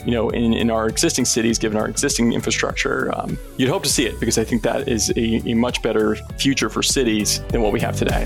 You 0.06 0.12
know, 0.12 0.30
in, 0.30 0.54
in 0.54 0.70
our 0.70 0.88
existing 0.88 1.26
cities, 1.26 1.58
given 1.58 1.78
our 1.78 1.88
existing 1.88 2.32
infrastructure, 2.32 3.12
um, 3.18 3.38
you'd 3.58 3.70
hope 3.70 3.84
to 3.84 3.90
see 3.90 4.06
it 4.06 4.18
because 4.20 4.38
I 4.38 4.46
think 4.46 4.62
that 4.64 4.88
is 4.88 5.10
a, 5.18 5.50
a 5.50 5.54
much 5.54 5.82
better 5.82 6.16
future 6.38 6.70
for 6.70 6.82
cities 6.82 7.42
than 7.50 7.62
what 7.62 7.74
we 7.74 7.82
have 7.82 7.98
today. 7.98 8.26